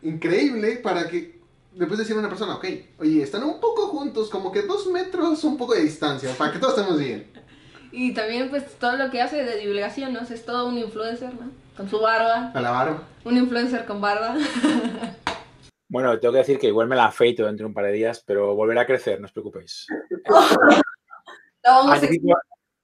[0.00, 1.38] increíble para que
[1.74, 2.66] después decir a una persona, ok,
[2.98, 6.58] oye, están un poco juntos, como que dos metros, un poco de distancia, para que
[6.58, 7.30] todos estemos bien.
[7.94, 10.20] Y también pues todo lo que hace de divulgación, ¿no?
[10.20, 11.50] es todo un influencer, ¿no?
[11.76, 12.50] Con su barba.
[12.54, 13.02] A la barba.
[13.22, 14.34] Un influencer con barba.
[15.88, 18.24] Bueno, tengo que decir que igual me la afeito dentro de un par de días,
[18.26, 19.86] pero volverá a crecer, no os preocupéis.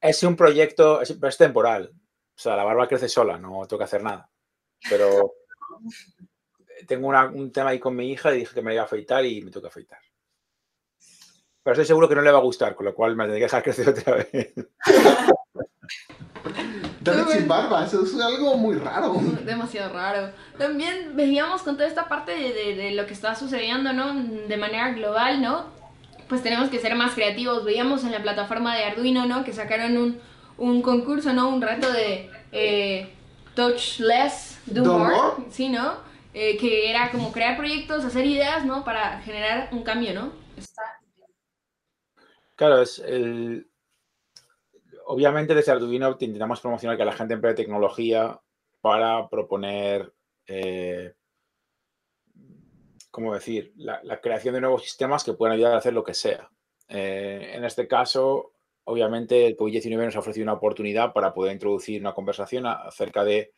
[0.02, 1.90] es un proyecto, es, es, temporal.
[1.94, 4.30] O sea, la barba crece sola, no tengo que hacer nada.
[4.90, 5.32] Pero
[6.86, 9.42] tengo un tema ahí con mi hija y dije que me iba a afeitar y
[9.42, 9.98] me tengo que afeitar.
[11.62, 13.44] Pero estoy seguro que no le va a gustar, con lo cual me tendré que
[13.44, 14.54] dejar crecer otra vez.
[17.00, 19.14] David sin barba, eso es algo muy raro.
[19.44, 20.30] Demasiado raro.
[20.56, 24.14] También veíamos con toda esta parte de, de, lo que está sucediendo, ¿no?
[24.14, 25.66] De manera global, ¿no?
[26.28, 27.64] Pues tenemos que ser más creativos.
[27.64, 29.44] Veíamos en la plataforma de Arduino, ¿no?
[29.44, 30.20] Que sacaron un,
[30.58, 31.48] un concurso, ¿no?
[31.48, 33.12] Un reto de eh,
[33.54, 35.44] touch less, do, more.
[35.50, 36.07] Sí, ¿no?
[36.40, 38.84] Eh, que era como crear proyectos, hacer ideas, ¿no?
[38.84, 40.32] Para generar un cambio, ¿no?
[40.56, 40.82] Está...
[42.54, 43.68] Claro, es el,
[45.06, 48.40] obviamente desde Arduino intentamos promocionar que la gente emplee tecnología
[48.80, 50.14] para proponer,
[50.46, 51.14] eh,
[53.10, 56.48] ¿cómo decir?, la, creación de nuevos sistemas que puedan ayudar a hacer lo que sea.
[56.86, 58.52] Eh, en este caso,
[58.84, 63.54] obviamente, el COVID-19 nos ha ofrecido una oportunidad para poder introducir una conversación acerca de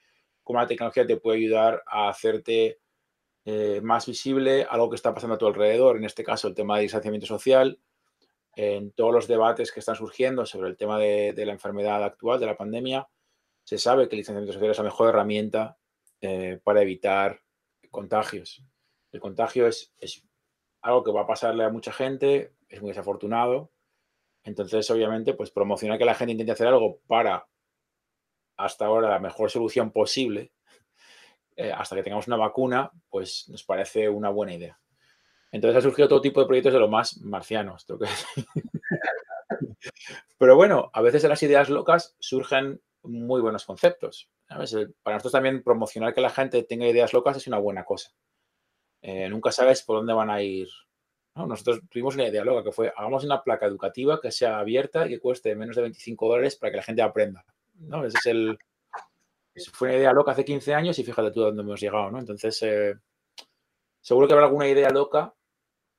[0.50, 2.80] cómo la tecnología te puede ayudar a hacerte
[3.44, 6.74] eh, más visible algo que está pasando a tu alrededor, en este caso el tema
[6.76, 7.78] de distanciamiento social,
[8.56, 12.46] en todos los debates que están surgiendo sobre el tema de, la enfermedad actual, de
[12.46, 13.08] la pandemia,
[13.62, 15.78] se sabe que el distanciamiento social es la mejor herramienta
[16.20, 17.40] eh, para evitar
[17.92, 18.64] contagios.
[19.12, 20.26] El contagio es, es
[20.82, 23.70] algo que va a pasarle a mucha gente, es muy desafortunado.
[24.42, 27.46] Entonces, obviamente, pues promocionar que la gente intente hacer algo para
[28.64, 30.52] hasta ahora la mejor solución posible,
[31.56, 34.78] eh, hasta que tengamos una vacuna, pues nos parece una buena idea.
[35.52, 37.86] Entonces ha surgido todo tipo de proyectos de lo más marcianos,
[40.38, 44.30] Pero bueno, a veces de las ideas locas surgen muy buenos conceptos.
[44.46, 44.62] Para
[45.16, 48.10] nosotros también promocionar que la gente tenga ideas locas es una buena cosa.
[49.02, 50.68] Eh, nunca sabes por dónde van a ir.
[51.34, 55.10] Nosotros tuvimos una idea loca que fue, hagamos una placa educativa que sea abierta y
[55.10, 57.44] que cueste menos de 25 dólares para que la gente aprenda.
[57.80, 58.04] ¿No?
[58.04, 58.58] Ese es el,
[59.72, 62.10] fue una idea loca hace 15 años y fíjate tú a dónde hemos llegado.
[62.10, 62.18] ¿no?
[62.18, 62.94] Entonces, eh,
[64.00, 65.34] seguro que habrá alguna idea loca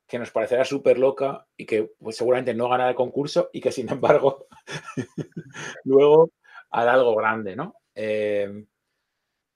[0.08, 3.72] que nos parecerá súper loca y que pues, seguramente no ganará el concurso y que
[3.72, 4.48] sin embargo
[5.86, 6.32] luego
[6.70, 7.76] hará algo grande, ¿no?
[7.96, 8.66] Eh,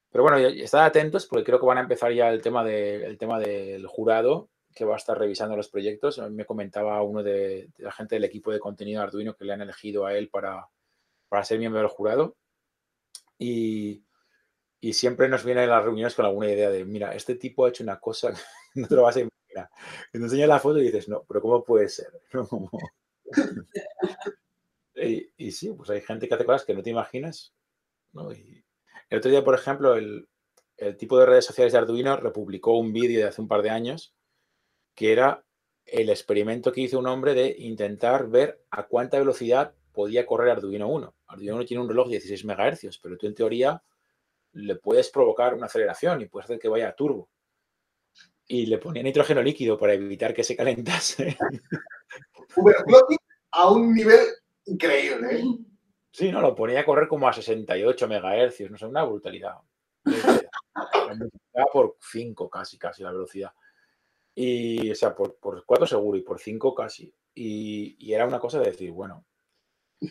[0.10, 3.38] pero bueno, estad atentos porque creo que van a empezar ya el tema, de, tema
[3.38, 6.20] del jurado que va a estar revisando los proyectos.
[6.32, 10.06] Me comentaba uno de, la gente del equipo de contenido Arduino que le han elegido
[10.06, 10.70] a él para,
[11.30, 12.36] para ser miembro del jurado.
[13.38, 14.06] Y,
[14.80, 17.70] y siempre nos viene a las reuniones con alguna idea de, mira, este tipo ha
[17.70, 18.34] hecho una cosa
[18.76, 19.70] no te lo vas a imaginar.
[20.14, 22.12] Y te enseña la foto y dices, no, pero ¿cómo puede ser?
[24.96, 27.54] y, sí, pues hay gente que hace cosas que no te imaginas.
[28.36, 28.64] Y
[29.10, 30.28] el otro día, por ejemplo, el,
[30.98, 34.14] tipo de redes sociales de Arduino republicó un vídeo de hace un par de años
[34.94, 35.46] que era
[35.86, 40.88] el experimento que hizo un hombre de intentar ver a cuánta velocidad podía correr Arduino
[40.88, 41.16] 1.
[41.28, 43.82] Arduino 1 tiene un reloj de 16 MHz, pero tú en teoría
[44.54, 47.30] le puedes provocar una aceleración y puedes hacer que vaya a turbo
[48.48, 51.38] y le ponía nitrógeno líquido para evitar que se calentase.
[53.52, 54.20] a un nivel
[54.66, 55.40] increíble.
[55.40, 55.44] ¿eh?
[56.12, 59.56] Sí, no, lo ponía a correr como a 68 MHz, no sé, una brutalidad.
[61.74, 63.52] por 5 casi, casi la velocidad.
[64.36, 67.14] Y, o sea, por, por 4 seguro y por 5 casi.
[67.34, 69.26] Y, y, era una cosa de decir, bueno,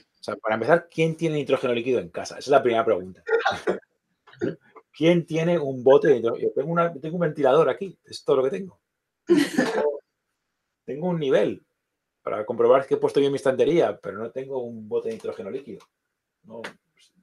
[0.00, 2.38] o sea, para empezar, ¿quién tiene nitrógeno líquido en casa?
[2.38, 3.22] Esa es la primera pregunta.
[4.96, 8.50] ¿Quién tiene un bote de Yo tengo, tengo un ventilador aquí, es todo lo que
[8.50, 8.80] tengo.
[10.84, 11.64] tengo un nivel
[12.22, 15.50] para comprobar que he puesto bien mi estantería, pero no tengo un bote de nitrógeno
[15.50, 15.80] líquido.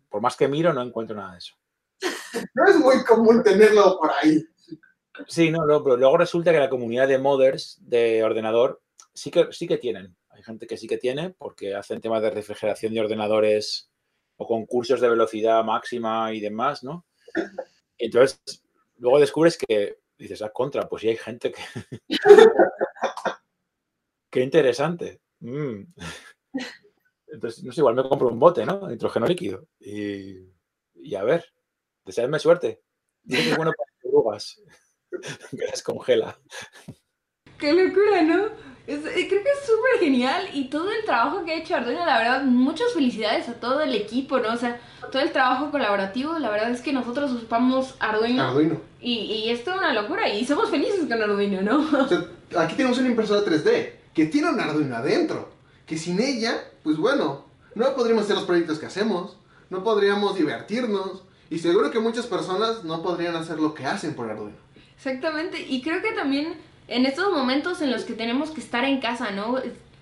[0.09, 1.55] por más que miro, no encuentro nada de eso.
[2.53, 4.41] No es muy común tenerlo por ahí.
[5.27, 8.81] Sí, no, pero luego resulta que la comunidad de modders de ordenador
[9.13, 10.15] sí que, sí que tienen.
[10.43, 13.89] Gente que sí que tiene porque hacen temas de refrigeración de ordenadores
[14.37, 17.05] o concursos de velocidad máxima y demás, ¿no?
[17.97, 18.41] Entonces,
[18.97, 21.61] luego descubres que dices, ah, contra, pues sí hay gente que...
[24.31, 25.21] Qué interesante.
[25.41, 25.83] Mm.
[27.27, 28.87] Entonces, no sé, igual me compro un bote, ¿no?
[28.87, 29.67] Nitrógeno líquido.
[29.79, 31.45] Y, a ver,
[32.05, 32.81] deseadme suerte.
[33.23, 34.61] Dice que bueno para las
[35.51, 36.39] que las congela.
[37.57, 38.49] Qué locura, ¿no?
[38.85, 42.43] Creo que es súper genial y todo el trabajo que ha hecho Arduino, la verdad,
[42.43, 44.53] muchas felicidades a todo el equipo, ¿no?
[44.53, 44.79] O sea,
[45.11, 48.43] todo el trabajo colaborativo, la verdad es que nosotros ocupamos Arduino.
[48.43, 48.81] Arduino.
[48.99, 51.79] Y, y es toda una locura y somos felices con Arduino, ¿no?
[51.99, 52.25] O sea,
[52.57, 55.49] aquí tenemos una impresora 3D que tiene un Arduino adentro,
[55.85, 59.37] que sin ella, pues bueno, no podríamos hacer los proyectos que hacemos,
[59.69, 64.29] no podríamos divertirnos y seguro que muchas personas no podrían hacer lo que hacen por
[64.29, 64.57] Arduino.
[64.95, 66.55] Exactamente, y creo que también
[66.87, 69.57] en estos momentos en los que tenemos que estar en casa, ¿no?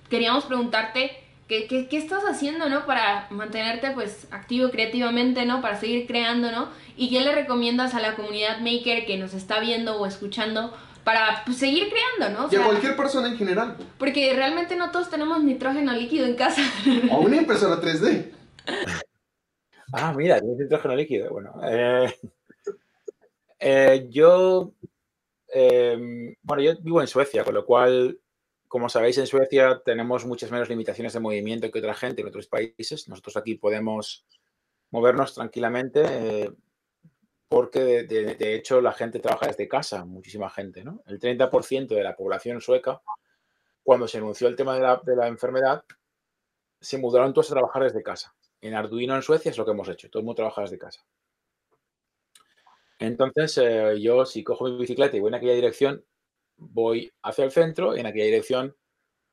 [0.10, 1.12] Queríamos preguntarte
[1.48, 2.86] qué, qué, qué estás haciendo, ¿no?
[2.86, 5.62] Para mantenerte, pues, activo creativamente, ¿no?
[5.62, 6.70] Para seguir creando, ¿no?
[6.98, 10.74] Y qué le recomiendas a la comunidad maker que nos está viendo o escuchando
[11.04, 12.50] para pues, seguir creando, ¿no?
[12.52, 13.78] y a cualquier persona en general.
[13.98, 16.62] Porque realmente no todos tenemos nitrógeno líquido en casa.
[17.12, 18.32] O una impresora 3D.
[19.92, 21.32] Ah, mira, tienes nitrógeno líquido.
[21.32, 22.14] Bueno, eh,
[23.60, 24.74] eh, yo
[25.52, 28.20] Em, bueno, yo vivo en Suecia, con lo cual,
[28.68, 32.48] como sabéis, en Suecia tenemos muchas menos limitaciones de movimiento que otra gente en otros
[32.48, 33.08] países.
[33.08, 34.26] Nosotros aquí podemos
[34.92, 36.52] movernos tranquilamente eh,
[37.48, 41.02] porque, de, hecho, la gente trabaja desde casa, muchísima gente, ¿no?
[41.08, 43.02] El 30% de la población sueca,
[43.82, 45.84] cuando se anunció el tema de la, de la enfermedad,
[46.80, 48.36] se mudaron todos a trabajar desde casa.
[48.62, 51.04] En Arduino en Suecia es lo que hemos hecho, todo el mundo trabaja desde casa.
[53.00, 56.04] Entonces, eh, yo si cojo mi bicicleta y voy en aquella dirección,
[56.58, 58.76] voy hacia el centro y en aquella dirección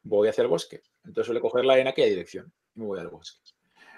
[0.02, 0.82] voy hacia el bosque.
[1.04, 3.40] Entonces suele cogerla en aquella dirección y me voy al bosque.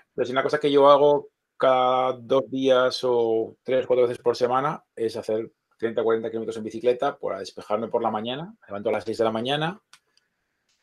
[0.09, 4.83] Entonces, una cosa que yo hago cada dos días o tres, cuatro veces por semana
[4.97, 8.55] es hacer 30 40 kilómetros en bicicleta para despejarme por la mañana.
[8.67, 9.81] levanto a las 6 de la mañana,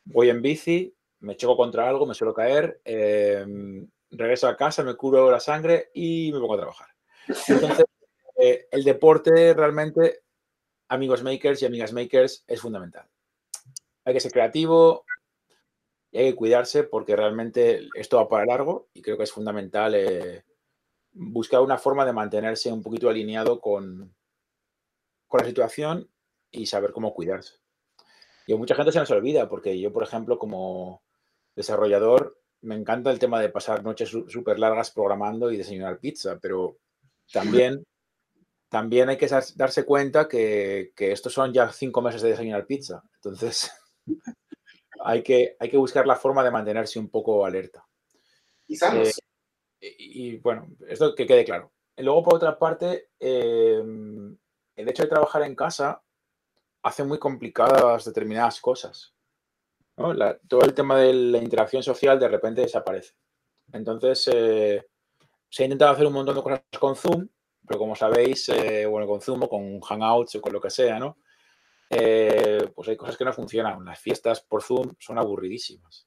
[0.04, 4.94] voy en bici, me choco contra algo, me suelo caer, em, regreso a casa, me
[4.94, 6.88] curo la sangre y me pongo a trabajar.
[7.48, 7.84] Entonces,
[8.38, 10.22] eh, el deporte realmente
[10.88, 13.08] amigos makers y amigas makers es fundamental.
[14.04, 15.04] Hay que ser creativo
[16.10, 19.94] y hay que cuidarse porque realmente esto va para largo y creo que es fundamental
[19.94, 20.44] eh,
[21.12, 24.14] buscar una forma de mantenerse un poquito alineado con,
[25.26, 26.08] con la situación
[26.50, 27.54] y saber cómo cuidarse.
[28.46, 31.02] Y a mucha gente se nos olvida, porque yo, por ejemplo, como
[31.56, 36.78] desarrollador, me encanta el tema de pasar noches súper largas programando y desayunar pizza, pero
[37.32, 37.84] también,
[38.68, 43.02] también hay que darse cuenta que, que estos son ya cinco meses de desayunar pizza.
[43.14, 43.70] Entonces,
[45.04, 47.86] hay que, hay que buscar la forma de mantenerse un poco alerta.
[48.66, 48.76] Y
[49.78, 51.72] y, bueno, esto que quede claro.
[51.98, 54.36] luego, por otra parte, em,
[54.74, 56.02] el hecho de trabajar en casa
[56.82, 59.12] hace muy complicadas determinadas cosas.
[60.48, 63.14] todo el tema de la interacción social de repente desaparece.
[63.72, 64.86] Entonces, eh,
[65.48, 67.28] se ha intentado hacer un montón de cosas con Zoom,
[67.66, 71.18] pero como sabéis, eh, bueno, con Zoom con Hangouts o con lo que sea, ¿no?
[71.90, 73.84] Eh, pues hay cosas que no funcionan.
[73.84, 76.06] Las fiestas por Zoom son aburridísimas.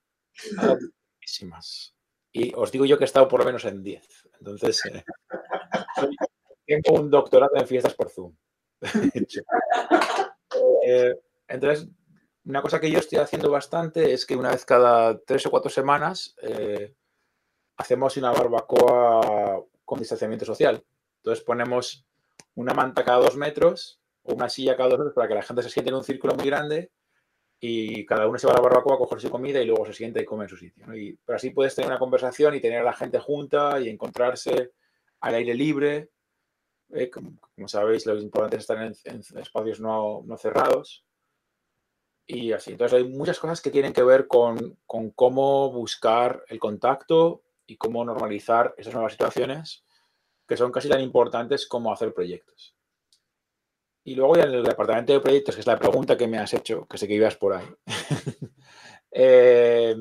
[0.57, 1.95] aburridísimas.
[2.32, 4.30] Y os digo yo que he estado por lo menos en 10.
[4.39, 5.03] Entonces, eh,
[6.66, 8.36] tengo un doctorado en fiestas por Zoom.
[11.47, 11.88] Entonces,
[12.45, 15.70] una cosa que yo estoy haciendo bastante es que una vez cada tres o cuatro
[15.70, 16.36] semanas
[17.78, 20.84] hacemos una barbacoa con distanciamiento social.
[21.20, 22.05] Entonces ponemos
[22.55, 25.63] una manta cada dos metros o una silla cada dos metros para que la gente
[25.63, 26.91] se siente en un círculo muy grande
[27.59, 29.93] y cada uno se va a la barbacoa a coger su comida y luego se
[29.93, 30.95] siente y come en su sitio.
[30.95, 34.72] Y, pero así puedes tener una conversación y tener a la gente junta y encontrarse
[35.20, 36.09] al aire libre.
[36.91, 41.05] Eh, como, sabéis, lo importante es estar en, espacios no, cerrados.
[42.26, 42.72] Y así.
[42.72, 44.78] Entonces hay muchas cosas que tienen que ver con
[45.15, 49.84] cómo buscar el contacto y cómo normalizar esas nuevas situaciones
[50.49, 52.75] que son casi tan importantes como hacer proyectos.
[54.03, 56.55] Y luego ya en el departamento de proyectos, que es la pregunta que me has
[56.55, 57.67] hecho, que sé que ibas por ahí.
[59.11, 59.95] Eh,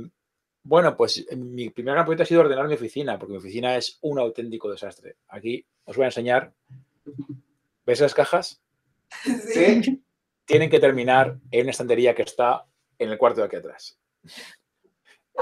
[0.62, 3.96] bueno, pues mi primer gran proyecto ha sido ordenar mi oficina, porque mi oficina es
[4.02, 5.16] un auténtico desastre.
[5.28, 6.52] Aquí os voy a enseñar.
[7.86, 8.62] ¿Ves las cajas?
[9.54, 10.04] Sí.
[10.44, 12.66] Tienen que terminar en una estantería que está
[12.98, 13.98] en el cuarto de aquí atrás.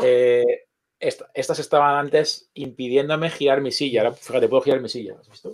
[0.00, 0.66] Eh,
[0.99, 4.03] estas estaban antes impidiéndome girar mi silla.
[4.03, 5.16] Ahora, fíjate, puedo girar mi silla.
[5.20, 5.53] ¿Has visto?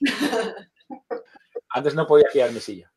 [1.70, 2.92] Antes no podía girar mi silla.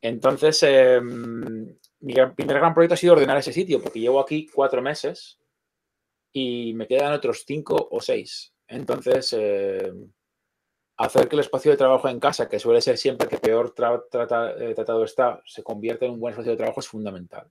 [0.00, 4.82] Entonces, em, mi primer gran proyecto ha sido ordenar ese sitio, porque llevo aquí cuatro
[4.82, 5.38] meses
[6.32, 8.54] y me quedan otros cinco o seis.
[8.66, 10.12] Entonces, em,
[10.96, 14.74] hacer que el espacio de trabajo en casa, que suele ser siempre que peor eh,
[14.74, 17.50] tratado está, se convierta en un buen espacio de trabajo es fundamental.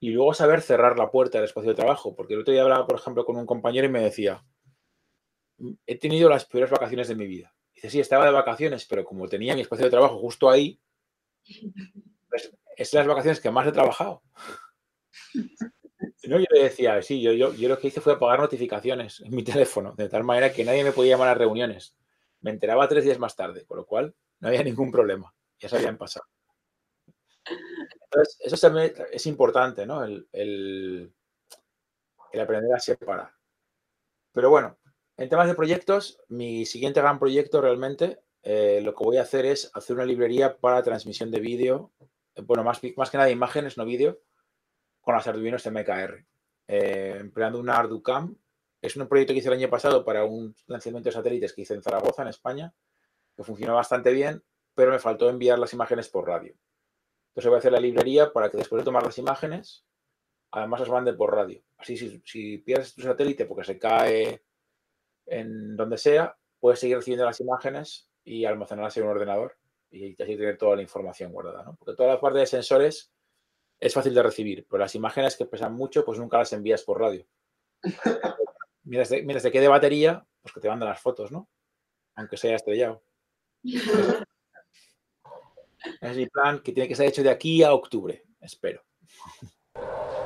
[0.00, 2.86] Y luego saber cerrar la puerta del espacio de trabajo, porque el otro día hablaba,
[2.86, 4.44] por ejemplo, con un compañero y me decía,
[5.86, 7.54] he tenido las peores vacaciones de mi vida.
[7.74, 10.80] Dice, sí, estaba de vacaciones, pero como tenía mi espacio de trabajo justo ahí,
[12.28, 14.22] pues, es las vacaciones que más he trabajado.
[16.22, 19.42] yo le decía, sí, yo, yo, yo, lo que hice fue apagar notificaciones en mi
[19.42, 21.96] teléfono, de tal manera que nadie me podía llamar a reuniones.
[22.40, 25.76] Me enteraba tres días más tarde, con lo cual no había ningún problema, ya se
[25.76, 26.26] habían pasado.
[28.10, 30.02] Entonces, eso también es importante, ¿no?
[30.04, 31.12] El,
[32.40, 33.32] aprender a separar.
[34.32, 34.78] Pero bueno,
[35.16, 39.44] en temas de proyectos, mi siguiente gran proyecto realmente, eh, lo que voy a hacer
[39.44, 41.92] es hacer una librería para transmisión de vídeo,
[42.34, 44.20] eh, bueno, más, más que nada imágenes, no vídeo,
[45.00, 46.24] con las Arduinos MKR,
[46.68, 48.36] eh, empleando una ArduCam.
[48.80, 51.74] Es un proyecto que hice el año pasado para un lanzamiento de satélites que hice
[51.74, 52.72] en Zaragoza, en España,
[53.36, 54.44] que funcionó bastante bien,
[54.74, 56.54] pero me faltó enviar las imágenes por radio.
[57.28, 59.84] Entonces voy a hacer la librería para que después de tomar las imágenes,
[60.50, 61.62] además las mande por radio.
[61.76, 64.42] Así si, si pierdes tu satélite porque se cae
[65.26, 69.56] en donde sea, puedes seguir recibiendo las imágenes y almacenarlas en un ordenador
[69.90, 71.76] y así tener toda la información guardada, ¿no?
[71.76, 73.12] Porque toda la parte de sensores
[73.80, 77.00] es fácil de recibir, pero las imágenes que pesan mucho, pues nunca las envías por
[77.00, 77.26] radio.
[78.82, 81.48] mientras, de, mientras quede batería, pues que te mandan las fotos, ¿no?
[82.16, 83.02] Aunque sea estrellado.
[86.00, 88.82] es mi plan que tiene que ser hecho de aquí a octubre, espero.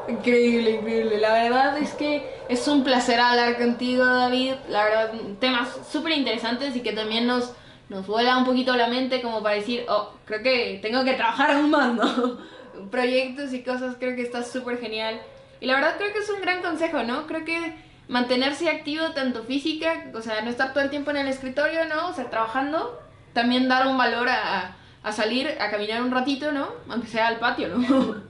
[0.08, 1.18] Increíble, increíble.
[1.18, 4.54] La verdad es que es un placer hablar contigo, David.
[4.68, 7.52] La verdad, temas súper interesantes y que también nos,
[7.88, 11.56] nos vuela un poquito la mente como para decir, oh, creo que tengo que trabajar
[11.56, 12.40] un mando.
[12.90, 15.20] Proyectos y cosas, creo que está súper genial.
[15.60, 17.26] Y la verdad creo que es un gran consejo, ¿no?
[17.26, 17.74] Creo que
[18.08, 22.08] mantenerse activo tanto física, o sea, no estar todo el tiempo en el escritorio, ¿no?
[22.08, 23.00] O sea, trabajando,
[23.32, 26.72] también dar un valor a, a salir, a caminar un ratito, ¿no?
[26.88, 28.22] Aunque sea al patio, ¿no?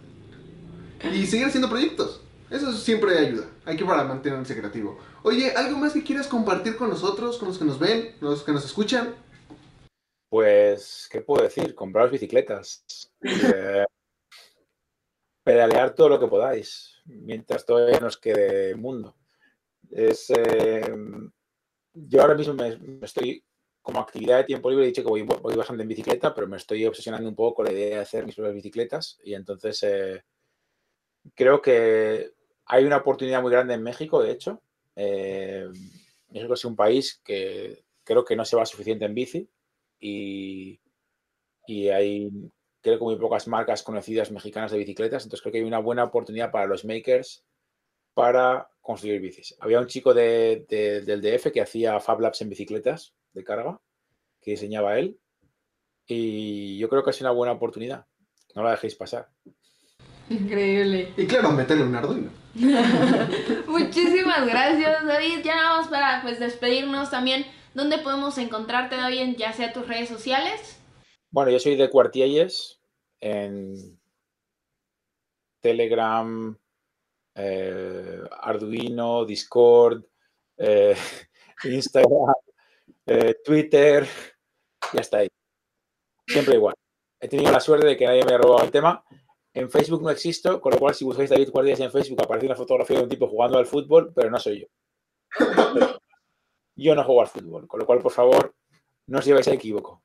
[1.12, 2.22] y seguir haciendo proyectos.
[2.50, 3.46] Eso siempre ayuda.
[3.64, 4.98] Hay que para mantenerse creativo.
[5.22, 8.52] Oye, ¿algo más que quieras compartir con nosotros, con los que nos ven, los que
[8.52, 9.14] nos escuchan?
[10.28, 11.74] Pues, ¿qué puedo decir?
[11.74, 12.84] Compraros bicicletas.
[13.22, 13.84] Eh,
[15.44, 19.16] pedalear todo lo que podáis, mientras todavía nos quede mundo.
[19.90, 20.94] Es, eh,
[21.94, 23.44] yo ahora mismo me, estoy,
[23.82, 26.56] como actividad de tiempo libre, he dicho que voy, voy, bastante en bicicleta, pero me
[26.56, 30.22] estoy obsesionando un poco con la idea de hacer mis propias bicicletas y entonces eh,
[31.34, 32.32] creo que
[32.66, 34.62] hay una oportunidad muy grande en México, de hecho.
[34.94, 35.68] Eh,
[36.28, 39.48] México es un país que creo que no se va suficiente en bici
[39.98, 40.80] y,
[41.66, 42.30] y hay
[42.80, 46.04] creo que muy pocas marcas conocidas mexicanas de bicicletas, entonces creo que hay una buena
[46.04, 47.44] oportunidad para los makers
[48.14, 49.56] para construir bicis.
[49.60, 53.80] Había un chico de, del DF que hacía Fab Labs en bicicletas de carga,
[54.40, 55.18] que diseñaba él,
[56.06, 58.06] y yo creo que es una buena oportunidad.
[58.54, 59.28] No la dejéis pasar.
[60.28, 61.12] Increíble.
[61.16, 62.30] Y claro, meterle un Arduino.
[63.66, 65.40] Muchísimas gracias, David.
[65.44, 67.46] Ya vamos para pues, despedirnos también.
[67.74, 70.78] ¿Dónde podemos encontrarte, David, ya sea tus redes sociales?
[71.30, 72.80] Bueno, yo soy de Cuartielles
[73.20, 73.98] en
[75.60, 76.58] Telegram,
[77.34, 80.04] eh, Arduino, Discord,
[80.58, 80.94] eh,
[81.64, 82.34] Instagram,
[83.06, 84.06] eh, Twitter,
[84.92, 85.28] y hasta ahí.
[86.26, 86.74] Siempre igual.
[87.20, 89.04] He tenido la suerte de que nadie me ha robado el tema.
[89.54, 92.56] En Facebook no existo, con lo cual si buscáis David Cuartielles en Facebook aparece una
[92.56, 94.66] fotografía de un tipo jugando al fútbol, pero no soy yo.
[96.74, 98.54] Yo no juego al fútbol, con lo cual, por favor,
[99.06, 100.02] no os llevéis a equivoco.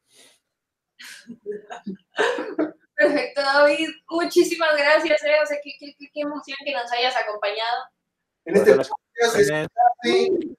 [2.94, 3.90] Perfecto, David.
[4.10, 5.24] Muchísimas gracias.
[5.24, 5.36] Eh.
[5.42, 7.56] O sea, qué, qué, qué, emoción que nos hayas acompaado.
[8.46, 10.58] En este podcast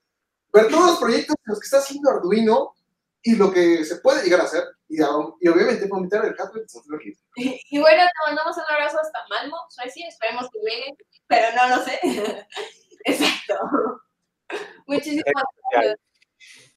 [0.62, 2.74] ver todos los proyectos en los que está haciendo Arduino
[3.22, 4.64] y lo que se puede llegar a hacer.
[4.88, 9.18] Y, y obviamente fomentar el hardware de y, y bueno, te mandamos un abrazo hasta
[9.28, 10.08] Malmo, Suecia.
[10.08, 10.96] Esperemos que llegue,
[11.26, 11.98] pero no lo sé.
[13.04, 13.54] Exacto.
[14.86, 16.07] Muchísimas gracias.